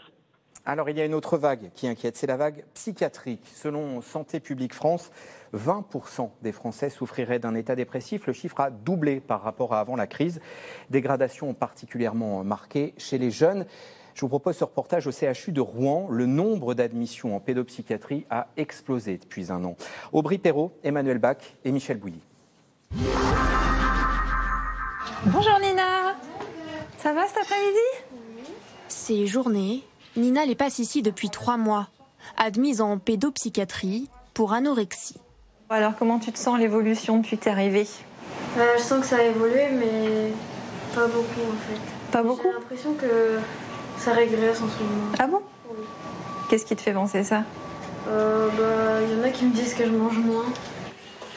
[0.67, 3.43] Alors, il y a une autre vague qui inquiète, c'est la vague psychiatrique.
[3.53, 5.11] Selon Santé publique France,
[5.53, 8.27] 20% des Français souffriraient d'un état dépressif.
[8.27, 10.41] Le chiffre a doublé par rapport à avant la crise.
[10.89, 13.67] Dégradation particulièrement marquée chez les jeunes.
[14.15, 16.09] Je vous propose ce reportage au CHU de Rouen.
[16.11, 19.77] Le nombre d'admissions en pédopsychiatrie a explosé depuis un an.
[20.13, 22.21] Aubry Perrault, Emmanuel Bach et Michel Bouilly.
[25.27, 26.15] Bonjour Nina
[27.05, 28.15] ça va cet après-midi?
[28.89, 29.85] Ces journées,
[30.17, 31.89] Nina les passe ici depuis trois mois,
[32.39, 35.21] admise en pédopsychiatrie pour anorexie.
[35.69, 37.87] Alors comment tu te sens l'évolution depuis que es arrivée?
[38.57, 40.33] Bah, Je sens que ça a évolué, mais
[40.95, 41.81] pas beaucoup en fait.
[42.11, 42.49] Pas beaucoup?
[42.49, 43.39] J'ai l'impression que
[44.05, 45.13] ça régresse en ce moment.
[45.19, 45.41] Ah bon
[46.51, 47.43] Qu'est-ce qui te fait penser ça
[48.09, 50.45] euh, bah, Il y en a qui me disent que je mange moins.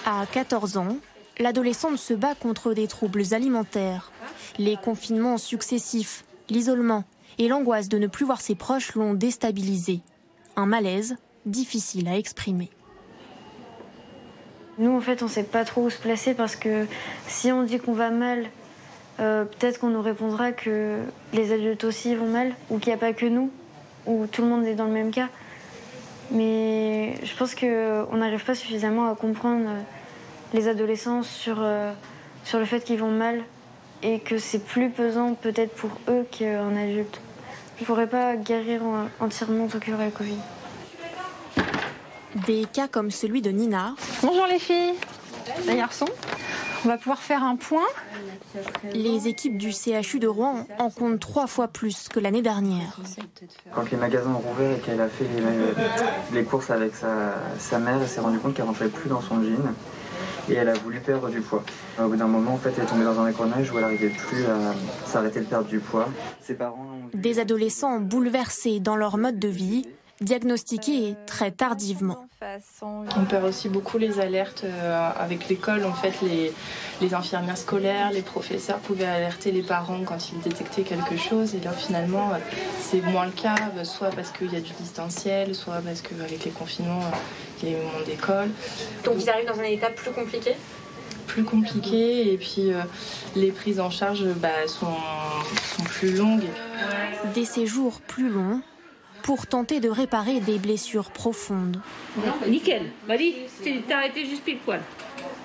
[0.05, 0.97] À 14 ans,
[1.39, 4.11] l'adolescente se bat contre des troubles alimentaires.
[4.57, 7.05] Les confinements successifs, l'isolement
[7.38, 10.01] et l'angoisse de ne plus voir ses proches l'ont déstabilisée.
[10.57, 11.15] Un malaise
[11.45, 12.70] difficile à exprimer.
[14.78, 16.86] Nous, en fait, on ne sait pas trop où se placer parce que
[17.28, 18.47] si on dit qu'on va mal,
[19.20, 20.99] euh, peut-être qu'on nous répondra que
[21.34, 23.51] les adultes aussi vont mal ou qu'il n'y a pas que nous,
[24.05, 25.30] ou tout le monde est dans le même cas.
[26.32, 29.82] Mais je pense qu'on n'arrive pas suffisamment à comprendre euh,
[30.53, 31.91] les adolescents sur, euh,
[32.43, 33.41] sur le fait qu'ils vont mal
[34.03, 37.20] et que c'est plus pesant peut-être pour eux qu'un adulte.
[37.78, 38.82] Je ne pourrais pas guérir
[39.20, 40.38] entièrement tout le Covid.
[42.45, 43.95] Des cas comme celui de Nina.
[44.22, 44.93] Bonjour les filles,
[45.68, 46.07] les garçons.
[46.86, 47.88] On va pouvoir faire un point.
[48.93, 52.99] Les équipes du CHU de Rouen en comptent trois fois plus que l'année dernière.
[53.73, 55.25] Quand les magasins ont rouvert et qu'elle a fait
[56.34, 59.41] les, courses avec sa, sa mère, elle s'est rendue compte qu'elle rentrait plus dans son
[59.43, 59.73] jean
[60.49, 61.63] et elle a voulu perdre du poids.
[61.99, 64.09] Au bout d'un moment, en fait, elle est tombée dans un engrenage où elle n'arrivait
[64.09, 64.73] plus à
[65.05, 66.07] s'arrêter de perdre du poids.
[66.41, 69.86] Ses parents Des adolescents bouleversés dans leur mode de vie,
[70.22, 72.28] diagnostiqués très tardivement.
[72.82, 75.86] On perd aussi beaucoup les alertes euh, avec l'école.
[75.86, 76.53] En fait, les,
[77.01, 81.55] les, infirmières scolaires, les professeurs pouvaient alerter les parents quand ils détectaient quelque chose.
[81.55, 82.38] Et là, finalement, euh,
[82.80, 86.43] c'est moins le cas, euh, soit parce qu'il y a du distanciel, soit parce qu'avec
[86.45, 87.03] les confinements,
[87.61, 88.49] il y a eu moins d'école.
[89.03, 90.55] Donc, ils arrivent dans un état plus compliqué?
[91.28, 92.72] Plus compliqué et puis
[93.36, 96.45] les prises en charge bah, sont, sont plus longues.
[97.36, 98.61] Des séjours plus longs
[99.28, 101.82] pour tenter de réparer des blessures profondes.
[102.47, 103.36] nickel, vas-y,
[103.86, 104.80] t'as arrêté juste pile poil.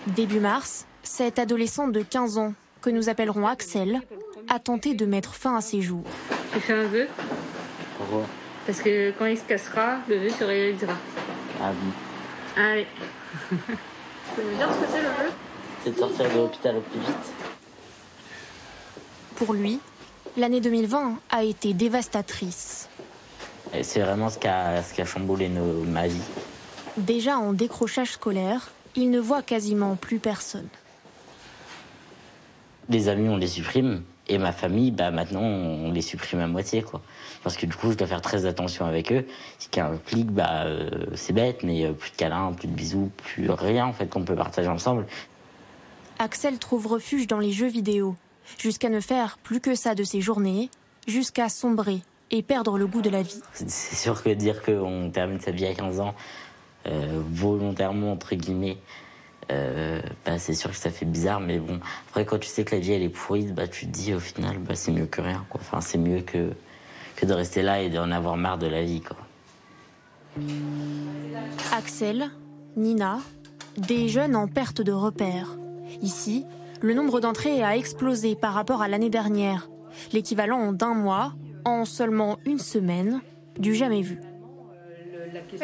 [0.07, 4.01] Début mars, cette adolescente de 15 ans, que nous appellerons Axel,
[4.49, 6.05] a tenté de mettre fin à ses jours.
[6.53, 7.09] Tu fais un vœu
[7.99, 8.25] Pourquoi
[8.67, 10.95] Parce que quand il se cassera, le vœu se réalisera.
[11.61, 12.63] Ah oui.
[12.63, 12.87] Allez.
[13.51, 13.57] tu
[14.37, 15.33] peux me dire ce que c'est le vœu
[15.83, 17.33] C'est de sortir de l'hôpital au plus vite.
[19.35, 19.81] Pour lui,
[20.37, 22.89] l'année 2020 a été dévastatrice.
[23.81, 26.21] C'est vraiment ce qui a, ce qui a chamboulé nos, ma vie.
[26.99, 30.69] Déjà en décrochage scolaire, il ne voit quasiment plus personne.
[32.89, 34.03] les amis, on les supprime.
[34.29, 37.01] Et ma famille, bah, maintenant, on les supprime à moitié, quoi.
[37.43, 39.27] Parce que du coup, je dois faire très attention avec eux.
[39.59, 43.11] Ce qui implique, bah, euh, c'est bête, mais euh, plus de câlins, plus de bisous,
[43.17, 45.07] plus rien, en fait, qu'on peut partager ensemble.
[46.19, 48.15] Axel trouve refuge dans les jeux vidéo,
[48.59, 50.71] jusqu'à ne faire plus que ça de ses journées,
[51.09, 52.03] jusqu'à sombrer
[52.33, 53.41] et perdre le goût de la vie.
[53.53, 56.15] C'est sûr que dire qu'on termine sa vie à 15 ans,
[56.87, 58.79] euh, volontairement, entre guillemets,
[59.51, 61.79] euh, bah, c'est sûr que ça fait bizarre, mais bon.
[62.09, 64.21] Après, quand tu sais que la vie elle est pourrie, bah, tu te dis au
[64.21, 65.45] final, bah, c'est mieux que rien.
[65.51, 65.61] Quoi.
[65.61, 66.53] Enfin, c'est mieux que,
[67.17, 69.03] que de rester là et d'en avoir marre de la vie.
[69.03, 69.17] Quoi.
[71.77, 72.31] Axel,
[72.77, 73.19] Nina,
[73.77, 75.57] des jeunes en perte de repères.
[76.01, 76.47] Ici,
[76.81, 79.69] le nombre d'entrées a explosé par rapport à l'année dernière,
[80.13, 83.21] l'équivalent d'un mois en seulement une semaine,
[83.59, 84.19] du jamais vu.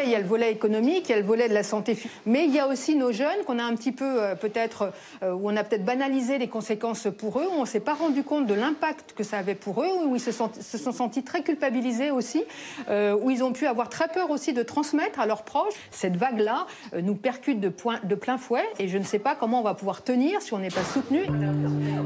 [0.02, 2.44] Il y a le volet économique, il y a le volet de la santé, mais
[2.44, 4.92] il y a aussi nos jeunes qu'on a un petit peu euh, peut-être,
[5.22, 7.94] euh, où on a peut-être banalisé les conséquences pour eux, où on ne s'est pas
[7.94, 10.92] rendu compte de l'impact que ça avait pour eux, où ils se sont, se sont
[10.92, 12.44] sentis très culpabilisés aussi,
[12.88, 15.74] euh, où ils ont pu avoir très peur aussi de transmettre à leurs proches.
[15.90, 16.66] Cette vague-là
[17.00, 19.74] nous percute de, point, de plein fouet et je ne sais pas comment on va
[19.74, 21.22] pouvoir tenir si on n'est pas soutenu.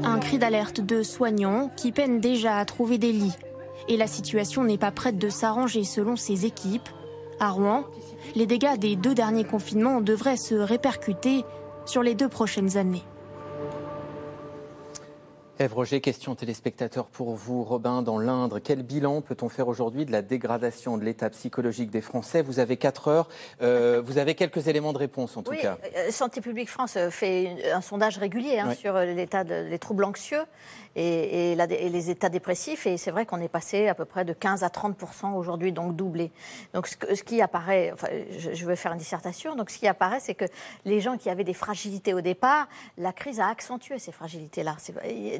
[0.03, 3.37] Un cri d'alerte de soignants qui peinent déjà à trouver des lits.
[3.87, 6.89] Et la situation n'est pas prête de s'arranger selon ces équipes.
[7.39, 7.83] À Rouen,
[8.35, 11.43] les dégâts des deux derniers confinements devraient se répercuter
[11.85, 13.03] sur les deux prochaines années.
[15.59, 17.63] Ève Roger, question téléspectateur pour vous.
[17.63, 22.01] Robin, dans l'Indre, quel bilan peut-on faire aujourd'hui de la dégradation de l'état psychologique des
[22.01, 22.41] Français?
[22.41, 23.29] Vous avez 4 heures,
[23.61, 25.77] euh, vous avez quelques éléments de réponse en tout oui, cas.
[25.95, 30.05] euh, Santé publique France euh, fait un sondage régulier hein, sur euh, l'état des troubles
[30.05, 30.41] anxieux
[30.95, 32.85] et, les états dépressifs.
[32.87, 35.95] Et c'est vrai qu'on est passé à peu près de 15 à 30% aujourd'hui, donc
[35.95, 36.31] doublé.
[36.73, 40.19] Donc ce, qui apparaît, enfin, je, je vais faire une dissertation, donc ce qui apparaît,
[40.19, 40.45] c'est que
[40.85, 42.67] les gens qui avaient des fragilités au départ,
[42.97, 44.77] la crise a accentué ces fragilités-là.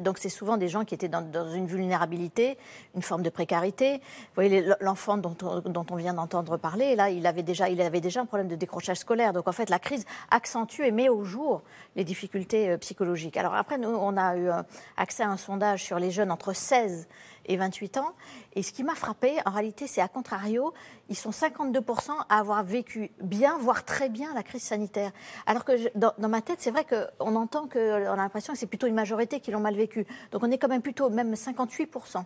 [0.00, 1.24] Donc c'est souvent des gens qui étaient dans,
[1.54, 2.58] une vulnérabilité,
[2.94, 3.94] une forme de précarité.
[3.94, 7.80] Vous voyez, l'enfant dont, on- dont on vient d'entendre parler, là, il avait, déjà, il
[7.80, 9.32] avait déjà un problème de décrochage scolaire.
[9.32, 11.62] Donc en fait, la crise accentue et met au jour
[11.96, 13.36] les difficultés euh, psychologiques.
[13.36, 14.62] Alors après, nous, on a eu euh,
[14.96, 17.06] accès à un sondage sur les jeunes entre 16
[17.46, 18.14] et 28 ans.
[18.54, 20.72] Et ce qui m'a frappé, en réalité, c'est à contrario,
[21.08, 25.12] ils sont 52% à avoir vécu bien, voire très bien la crise sanitaire.
[25.46, 28.66] Alors que dans ma tête, c'est vrai qu'on entend que, on a l'impression que c'est
[28.66, 30.06] plutôt une majorité qui l'ont mal vécu.
[30.32, 32.24] Donc on est quand même plutôt même 58%.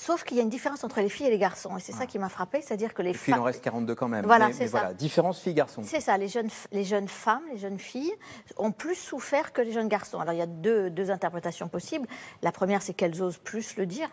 [0.00, 1.76] Sauf qu'il y a une différence entre les filles et les garçons.
[1.76, 3.46] Et c'est ça qui m'a frappé, c'est-à-dire que les puis il en femmes.
[3.46, 4.24] reste 42 quand même.
[4.24, 4.78] Voilà, mais, c'est mais ça.
[4.78, 5.82] voilà, différence filles-garçons.
[5.84, 8.14] C'est ça, les jeunes, les jeunes femmes, les jeunes filles
[8.58, 10.20] ont plus souffert que les jeunes garçons.
[10.20, 12.06] Alors il y a deux, deux interprétations possibles.
[12.42, 14.08] La première, c'est qu'elles osent plus le dire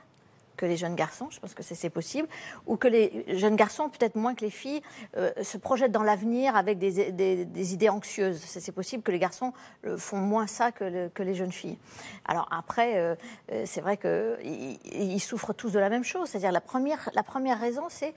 [0.55, 2.27] que les jeunes garçons, je pense que c'est possible,
[2.65, 4.81] ou que les jeunes garçons, peut-être moins que les filles,
[5.17, 8.39] euh, se projettent dans l'avenir avec des, idées anxieuses.
[8.39, 9.53] C'est possible que les garçons
[9.85, 11.77] euh, font moins ça que, le- que les jeunes filles.
[12.25, 13.15] Alors après, euh,
[13.65, 16.29] c'est vrai qu'ils ils souffrent tous de la même chose.
[16.29, 18.13] C'est-à-dire la première, la première raison, c'est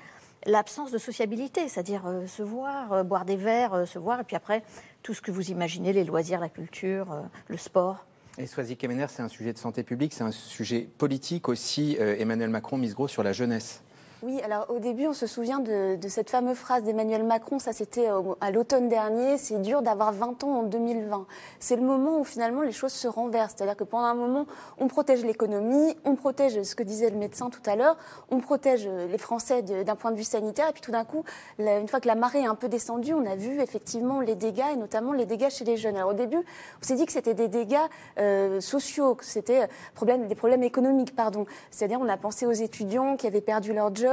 [0.46, 4.62] l'absence de sociabilité, c'est-à-dire se voir, boire des verres, se voir, et puis après,
[5.02, 7.08] tout ce que vous imaginez, les loisirs, la culture,
[7.48, 8.07] le sport.
[8.40, 11.96] Et Soisy Kemener, c'est un sujet de santé publique, c'est un sujet politique aussi.
[11.98, 13.82] Euh, Emmanuel Macron mise gros sur la jeunesse.
[14.24, 18.08] Oui, alors au début, on se souvient de, cette fameuse phrase d'Emmanuel Macron, ça c'était
[18.40, 21.24] à l'automne dernier, c'est dur d'avoir 20 ans en 2020.
[21.60, 24.46] C'est le moment où finalement les choses se renversent, c'est-à-dire que pendant un moment,
[24.78, 27.96] on protège l'économie, on protège ce que disait le médecin tout à l'heure,
[28.32, 31.22] on protège euh, les Français d'un point de vue sanitaire, et puis tout d'un coup,
[31.60, 34.72] une fois que la marée est un peu descendue, on a vu effectivement les dégâts,
[34.72, 35.96] et notamment les dégâts chez les jeunes.
[35.96, 37.76] Alors au début, on s'est dit que c'était des dégâts
[38.18, 41.46] euh, sociaux, que c'était euh, des problèmes économiques, pardon.
[41.70, 44.07] C'est-à-dire on a pensé aux étudiants qui avaient perdu leur job,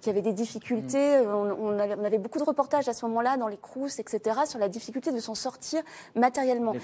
[0.00, 1.18] qui avaient des difficultés.
[1.22, 1.28] Mm.
[1.28, 4.40] On, on avait, on avait beaucoup de reportages à ce moment-là dans les crous, etc.,
[4.46, 5.82] sur la difficulté de s'en sortir
[6.14, 6.74] matériellement.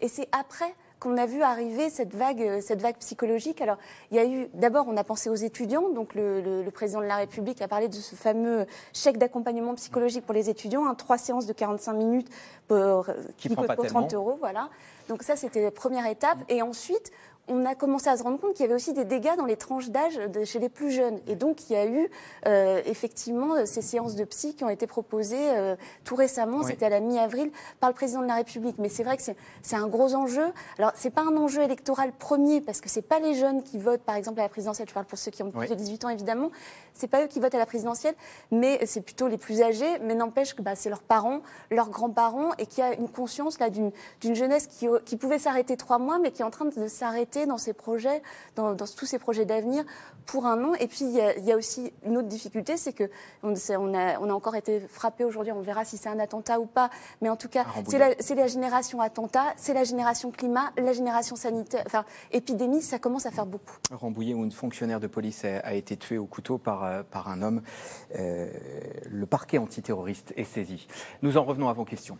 [0.00, 3.60] Et c'est- après qu'on a vu arriver cette vague, euh, cette vague psychologique.
[3.60, 3.76] Alors,
[4.10, 5.90] il y a eu, d'abord, on a pensé aux étudiants.
[5.90, 8.64] Donc, le, le- le président de la République a parlé de ce fameux
[8.94, 12.28] chèque d'accompagnement psychologique pour les étudiants, hein, trois séances de 45 minutes
[12.68, 13.02] pour, euh,
[13.36, 14.24] Qui qui pas pour 30 tellement.
[14.24, 14.36] euros.
[14.40, 14.70] Voilà.
[15.10, 16.38] Donc, ça, c'était la première étape.
[16.48, 17.10] Et ensuite,
[17.48, 19.56] on a commencé à se rendre compte qu'il y avait aussi des dégâts dans les
[19.56, 21.20] tranches d'âge chez les plus jeunes.
[21.26, 22.08] Et donc, il y a eu
[22.46, 26.64] euh, effectivement ces séances de psy qui ont été proposées euh, tout récemment, Oui.
[26.68, 28.76] c'était à la mi-avril, par le président de la République.
[28.78, 29.36] Mais c'est vrai que c'est-
[29.74, 30.46] un gros enjeu.
[30.78, 34.02] Alors, c'est pas un enjeu électoral premier, parce que c'est pas les jeunes qui votent,
[34.02, 34.88] par exemple, à la présidentielle.
[34.88, 35.68] Je parle pour ceux qui ont plus Oui.
[35.68, 36.50] de 18 ans, évidemment.
[36.94, 38.14] C'est pas eux qui votent à la présidentielle,
[38.52, 39.98] mais c'est plutôt les plus âgés.
[40.00, 41.40] Mais n'empêche que bah, c'est leurs parents,
[41.70, 43.90] leurs grands-parents, et qu'il y a une conscience là d'une
[44.20, 47.33] d'une jeunesse qui, qui pouvait s'arrêter trois mois, mais qui est en train de s'arrêter
[47.46, 48.22] dans ces projets,
[48.56, 49.84] dans, tous ces projets d'avenir
[50.26, 50.74] pour un an.
[50.74, 53.10] Et puis, il y, a, aussi une autre difficulté, c'est que
[53.42, 56.60] on, on, a, on, a, encore été frappé aujourd'hui, on verra si c'est un attentat
[56.60, 60.72] ou pas, mais en tout cas, c'est la, la, génération attentat, c'est la génération climat,
[60.76, 63.76] la génération sanitaire, enfin, épidémie, ça commence à faire beaucoup.
[63.90, 67.42] Rambouillet, où une fonctionnaire de police a, été tuée au couteau par, euh, par un
[67.42, 67.62] homme.
[68.16, 68.50] Euh,
[69.10, 70.86] le parquet antiterroriste est saisi.
[71.22, 72.16] Nous en revenons à vos questions.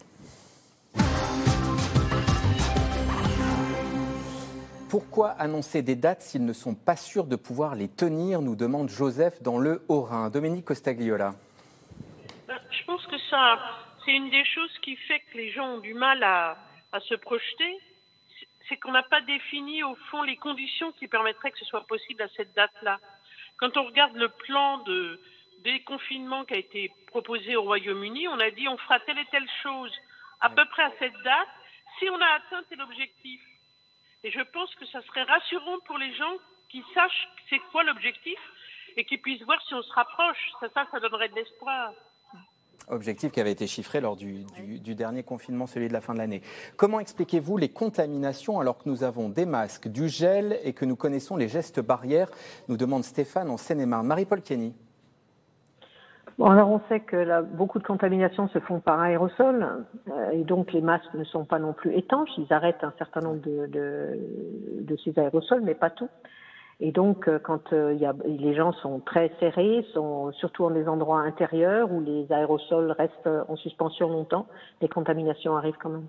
[4.95, 8.89] Pourquoi annoncer des dates s'ils ne sont pas sûrs de pouvoir les tenir nous demande
[8.89, 10.31] Joseph dans le Haut-Rhin.
[10.31, 11.35] Dominique Costagliola.
[12.47, 13.59] Ben, je pense que ça,
[14.05, 16.57] c'est une des choses qui fait que les gens ont du mal à,
[17.09, 17.81] se projeter.
[18.69, 22.23] C'est qu'on n'a pas défini au fond les conditions qui permettraient que ce soit possible
[22.23, 23.01] à cette date-là.
[23.57, 25.21] Quand on regarde le plan de
[25.65, 29.51] déconfinement qui a été proposé au Royaume-Uni, on a dit on fera telle et telle
[29.61, 29.91] chose
[30.41, 31.49] à peu près à cette date
[31.99, 33.41] si on a atteint tel objectif.
[34.25, 36.37] Et je pense que ça serait rassurant pour les gens
[36.71, 38.39] qui sachent c'est quoi l'objectif
[38.97, 40.51] et qui puissent voir si on se rapproche.
[40.61, 41.93] Ça, ça, donnerait de l'espoir.
[42.89, 44.47] Objectif qui avait été chiffré lors du,
[44.95, 46.41] dernier confinement, celui de la fin de l'année.
[46.77, 50.97] Comment expliquez-vous les contaminations alors que nous avons des masques, du gel et que nous
[50.97, 52.31] connaissons les gestes barrières?
[52.69, 54.07] Nous demande Stéphane en Seine-et-Marne.
[54.07, 54.75] Marie-Paul Kenny.
[56.37, 60.73] Bon, alors on sait que beaucoup de contaminations se font par aérosol euh, et donc
[60.73, 62.31] les masques ne sont pas non plus étanches.
[62.39, 66.09] Ils arrêtent un certain nombre de, de, ces aérosols, mais pas tout.
[66.81, 70.75] Et donc, euh, quand euh, y a, les gens sont très serrés, sont surtout dans
[70.75, 74.47] des endroits intérieurs où les aérosols restent en suspension longtemps,
[74.81, 76.09] les contaminations arrivent quand même.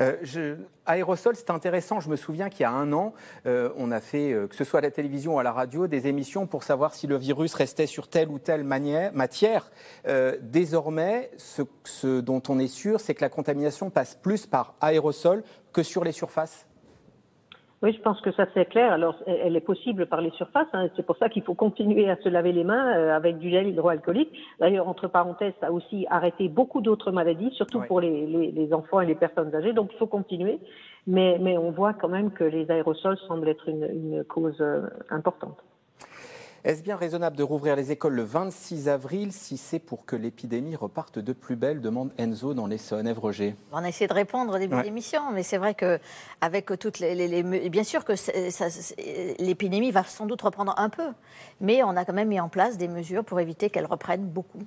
[0.00, 2.00] Euh, aérosol, c'est intéressant.
[2.00, 3.14] Je me souviens qu'il y a un an,
[3.46, 5.86] euh, on a fait, euh, que ce soit à la télévision ou à la radio,
[5.86, 9.70] des émissions pour savoir si le virus restait sur telle ou telle matière.
[10.40, 15.42] désormais, ce dont on est sûr, c'est que la contamination passe plus par aérosol
[15.72, 16.67] que sur les surfaces.
[17.80, 18.92] Oui, je pense que ça c'est clair.
[18.92, 20.66] Alors, elle est possible par les surfaces.
[20.72, 20.88] Hein.
[20.96, 23.68] C'est pour ça qu'il faut continuer à se laver les mains euh, avec du gel
[23.68, 24.32] hydroalcoolique.
[24.58, 29.00] D'ailleurs, entre parenthèses, ça a aussi arrêté beaucoup d'autres maladies, surtout pour les, les, enfants
[29.00, 29.72] et les personnes âgées.
[29.72, 30.58] Donc, il faut continuer.
[31.06, 34.82] Mais, mais on voit quand même que les aérosols semblent être une, une cause euh,
[35.10, 35.58] importante.
[36.64, 40.74] Est-ce bien raisonnable de rouvrir les écoles le 26 avril si c'est pour que l'épidémie
[40.74, 43.06] reparte de plus belle demande Enzo dans l'Essonne.
[43.06, 43.54] Ève Roger.
[43.72, 46.00] On a essayé de répondre au début de l'émission, mais c'est vrai que
[46.40, 48.14] avec toutes les, bien sûr que
[49.40, 51.12] l'épidémie va sans doute reprendre un peu,
[51.60, 54.62] mais on a quand même mis en place des mesures pour éviter qu'elle reprenne beaucoup.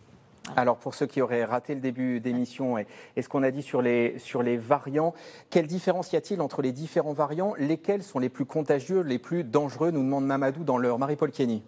[0.55, 2.87] Alors pour ceux qui auraient raté le début d'émission et,
[3.21, 5.13] ce qu'on a dit sur les, sur les variants,
[5.49, 7.53] quelle différence y a-t-il entre les différents variants?
[7.57, 9.91] Lesquels sont les plus contagieux, les plus dangereux?
[9.91, 10.97] Nous demande Mamadou dans l'heure.
[10.97, 11.63] Marie-Paul Kenny.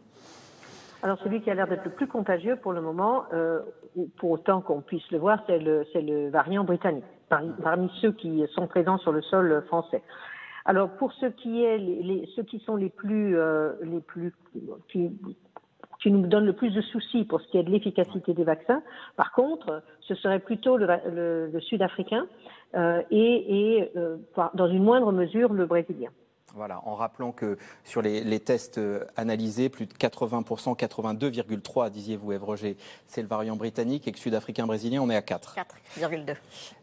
[1.04, 3.60] Alors celui qui a l'air d'être le plus contagieux pour le moment, euh,
[4.18, 8.68] pour autant qu'on puisse le voir, c'est le, le, variant britannique, parmi, ceux qui sont
[8.68, 10.02] présents sur le sol français.
[10.64, 14.34] Alors pour ce qui est les, ceux qui sont les plus euh, les plus
[14.88, 15.12] qui,
[16.02, 18.82] qui nous donnent le plus de soucis pour ce qui est de l'efficacité des vaccins,
[19.18, 22.28] par contre, ce serait plutôt le, le, sud-africain
[22.76, 24.18] euh, et, et euh,
[24.54, 26.10] dans une moindre mesure le brésilien.
[26.56, 32.44] Voilà, en rappelant que sur les, tests euh, analysés, plus de 80%, 82,3 disiez-vous, Ève
[32.44, 32.78] Roger,
[33.08, 35.56] c'est le variant britannique et que sud-africain brésilien, on est à 4.
[35.98, 36.36] 4,2.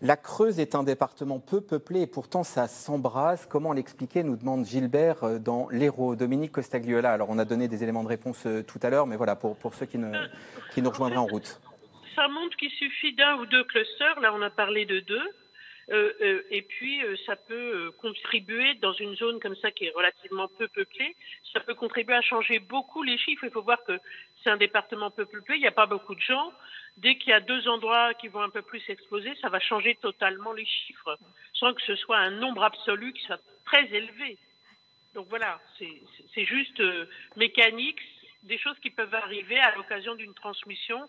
[0.02, 3.46] La Creuse est un département peu peuplé et pourtant ça s'embrase.
[3.46, 6.16] Comment l'expliquer nous demande Gilbert euh, dans l'Hérault.
[6.16, 7.12] Dominique Costagliola.
[7.12, 9.56] Alors on a donné des éléments de réponse euh, tout à l'heure, mais voilà, pour,
[9.56, 10.12] pour ceux qui, ne,
[10.74, 11.60] qui nous rejoindraient en route.
[12.16, 15.22] Ça montre qu'il suffit d'un ou deux clusters, là on a parlé de deux,
[15.90, 20.68] et puis, euh, ça peut contribuer dans une zone comme ça qui est relativement peu
[20.68, 21.16] peuplée,
[21.52, 23.44] ça peut contribuer à changer beaucoup les chiffres.
[23.44, 23.98] Il faut voir que
[24.42, 26.52] c'est un département peu peuplé, il n'y a pas beaucoup de gens.
[26.96, 29.96] Dès qu'il y a deux endroits qui vont un peu plus exploser, ça va changer
[29.96, 31.18] totalement les chiffres,
[31.54, 34.38] sans que ce soit un nombre absolu qui soit très élevé.
[35.14, 36.80] Donc voilà, c'est juste
[37.34, 38.00] mécanique,
[38.44, 41.08] des choses qui peuvent arriver à l'occasion d'une transmission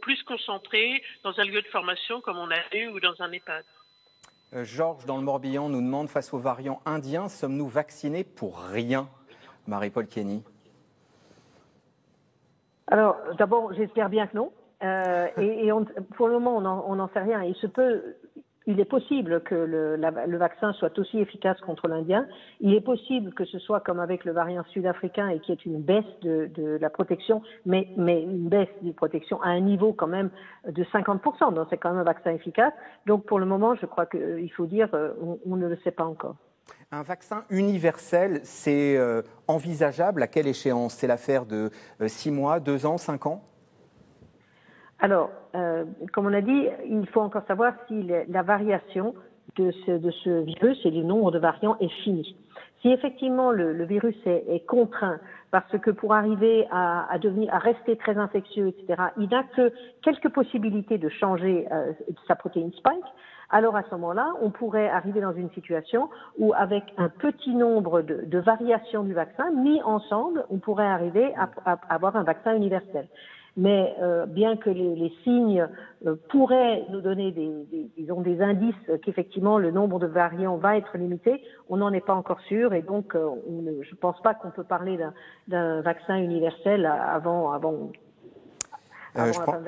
[0.00, 3.64] plus concentrée dans un lieu de formation comme on a eu ou dans un EHPAD.
[4.54, 9.08] Euh, Georges, dans le Morbihan, nous demande face aux variants indiens, sommes-nous vaccinés pour rien?
[9.66, 10.44] Marie-Paul Kenny.
[12.86, 14.52] Alors, d'abord, j'espère bien que non.
[14.82, 15.70] Euh, et,
[16.16, 17.42] pour le moment, on n'en sait rien.
[17.42, 18.16] Il se peut,
[18.66, 22.26] il est possible que le, vaccin soit aussi efficace contre l'Indien.
[22.60, 25.62] Il est possible que ce soit comme avec le variant sud-africain et qu'il y ait
[25.66, 30.30] une baisse de, la protection, mais, une baisse de protection à un niveau quand même
[30.66, 31.52] de 50%.
[31.54, 32.72] Donc c'est quand même un vaccin efficace.
[33.06, 35.12] Donc pour le moment, je crois qu'il faut dire, euh,
[35.44, 36.36] on, ne le sait pas encore.
[36.90, 40.22] Un vaccin universel, c'est euh, envisageable?
[40.22, 40.94] À quelle échéance?
[40.94, 41.70] C'est l'affaire de
[42.06, 43.42] 6 euh, mois, 2 ans, 5 ans?
[45.00, 49.14] Alors, euh, comme on a dit, il faut encore savoir si la variation
[49.56, 52.36] de ce, virus et du nombre de variants est fini.
[52.82, 55.18] Si effectivement le, virus est, contraint,
[55.50, 60.28] parce que pour arriver à, devenir, à rester très infectieux, etc., il n'a que quelques
[60.28, 61.92] possibilités de changer euh,
[62.26, 63.04] sa protéine spike,
[63.50, 68.02] alors à ce moment-là, on pourrait arriver dans une situation où, avec un petit nombre
[68.02, 73.06] de, variations du vaccin mis ensemble, on pourrait arriver à avoir un vaccin universel
[73.56, 75.68] mais euh, bien que les, les signes
[76.06, 78.74] euh, pourraient nous donner des, des, disons, des indices
[79.04, 82.74] qu'effectivement le nombre de variants va être limité, on n'en est pas encore sûr.
[82.74, 84.98] Et donc euh, on je ne pense pas qu'on peut parler
[85.48, 87.90] d'un vaccin universel avant, avant,
[89.14, 89.58] avant je, prends,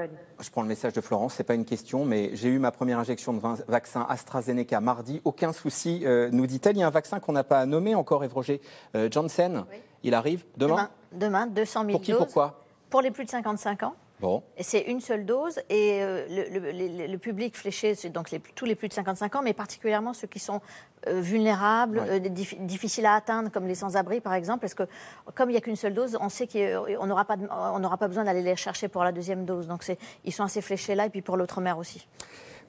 [0.41, 2.99] je, prends, le message de Florence, c'est pas une question, mais j'ai eu ma première
[2.99, 6.77] injection de vaccin AstraZeneca mardi, aucun souci, nous dit-elle.
[6.77, 8.61] Il y a un vaccin qu'on n'a pas nommé encore, Evroger
[9.11, 9.65] Johnson.
[10.03, 12.66] Il arrive demain Demain, 200 000 Pour qui, pourquoi?
[12.91, 13.95] Pour les plus de 55 ans.
[14.21, 14.43] Bon.
[14.57, 15.59] Et c'est une seule dose.
[15.69, 20.15] Et euh, le, public fléché, c'est donc tous les plus de 55 ans, mais particulièrement
[20.15, 20.61] ceux qui sont
[21.07, 24.61] euh, vulnérables, euh, difficiles à atteindre, comme les sans-abri, par exemple.
[24.61, 24.85] Parce que
[25.35, 28.43] comme il n'y a qu'une seule dose, on sait qu'on n'aura pas, pas besoin d'aller
[28.43, 29.67] les chercher pour la deuxième dose.
[29.67, 29.85] Donc
[30.25, 32.07] ils sont assez fléchés là, et puis pour l'autre mère aussi.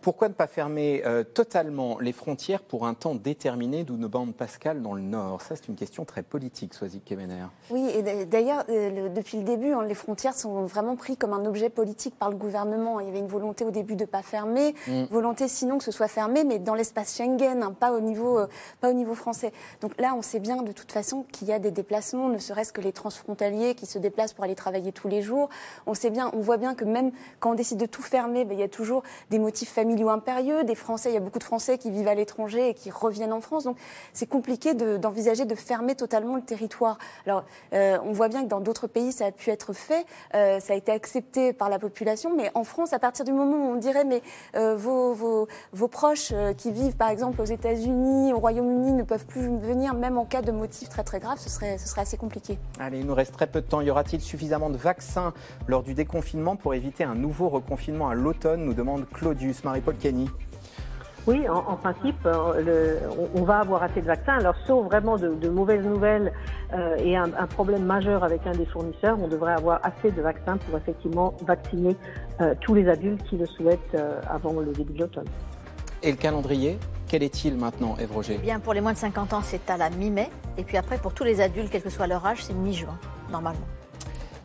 [0.02, 4.34] Pourquoi ne pas fermer euh, totalement les frontières pour un temps déterminé d'où nos bandes
[4.34, 5.42] pascales dans le Nord?
[5.42, 7.48] Ça, c'est une question très politique, Soazic Kemener.
[7.70, 11.46] Oui, et d'ailleurs, euh, depuis le début, hein, les frontières sont vraiment prises comme un
[11.46, 13.00] objet politique par le gouvernement.
[13.00, 15.06] Il y avait une volonté au début de ne pas fermer, mm.
[15.12, 18.48] volonté sinon que ce soit fermé, mais dans l'espace Schengen, hein, pas, au niveau, euh,
[18.82, 19.52] pas au niveau français.
[19.82, 22.72] Donc là, on sait bien de toute façon qu'il y a des déplacements, ne serait-ce
[22.72, 25.50] que les transfrontaliers qui se déplacent pour aller travailler tous les jours.
[25.86, 28.54] On sait bien, on voit bien que même quand on décide de tout fermer, ben,
[28.58, 31.40] il y a toujours des motifs familiaux milieu impérieux, des Français, il y a beaucoup
[31.40, 33.64] de Français qui vivent à l'étranger et qui reviennent en France.
[33.64, 33.78] Donc
[34.14, 36.98] c'est compliqué d'envisager de, fermer totalement le territoire.
[37.26, 37.44] Alors
[37.74, 40.74] euh, on voit bien que dans d'autres pays ça a pu être fait, euh, ça
[40.74, 43.76] a été accepté par la population, mais en France, à partir du moment où on
[43.76, 44.22] dirait mais
[44.56, 49.26] euh, vos, vos, vos, proches qui vivent par exemple aux États-Unis, au Royaume-Uni ne peuvent
[49.26, 52.18] plus venir, même en cas de motif très très grave, ce serait, ce serait assez
[52.18, 52.60] compliqué.
[52.80, 53.82] Allez, il nous reste très peu de temps.
[53.82, 55.34] Y aura-t-il suffisamment de vaccins
[55.68, 59.64] lors du déconfinement pour éviter un nouveau reconfinement à l'automne nous demande Claudius.
[59.78, 60.30] Marie-Paul Kenny.
[61.28, 63.00] Oui, en, principe, euh,
[63.36, 64.38] on, va avoir assez de vaccins.
[64.38, 66.32] Alors, sauf vraiment de, mauvaises nouvelles
[66.74, 70.56] euh, et un, problème majeur avec un des fournisseurs, on devrait avoir assez de vaccins
[70.56, 71.98] pour effectivement vacciner
[72.40, 73.98] euh, tous les adultes qui le souhaitent
[74.30, 75.28] avant le début de l'automne.
[76.02, 78.34] Et le calendrier quel est-il maintenant, Eve Roger?
[78.36, 80.30] Eh Bien, pour les moins de 50 ans, c'est à la mi-mai.
[80.58, 83.00] Et puis après, pour tous les adultes, quel que soit leur âge, c'est mi-juin,
[83.32, 83.66] normalement.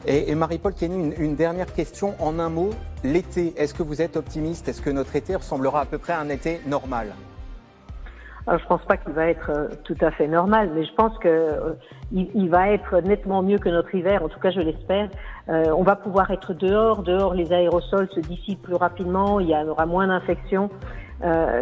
[0.06, 2.70] Et, Marie-Paul Kenny, une, dernière question en un mot.
[3.04, 4.68] L'été, est-ce que vous êtes optimiste?
[4.68, 7.08] Est-ce que notre été ressemblera à peu près à un été normal?
[8.48, 11.16] Je ne pense pas qu'il va être euh, tout à fait normal, mais je pense
[11.20, 11.74] qu'il euh,
[12.10, 15.08] il va être nettement mieux que notre hiver, en tout cas je l'espère.
[15.48, 19.54] Euh, on va pouvoir être dehors, dehors les aérosols se dissipent plus rapidement, il y
[19.54, 20.70] aura moins d'infections,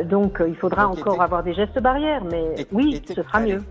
[0.05, 3.62] donc il faudra encore avoir des gestes barrières, mais oui, ce sera mieux.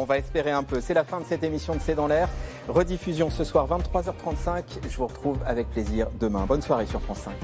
[0.00, 0.80] On va espérer un peu.
[0.80, 2.30] C'est la fin de cette émission de C'est dans l'air.
[2.68, 4.62] Rediffusion ce soir 23h35.
[4.88, 6.46] Je vous retrouve avec plaisir demain.
[6.46, 7.34] Bonne soirée sur France 5.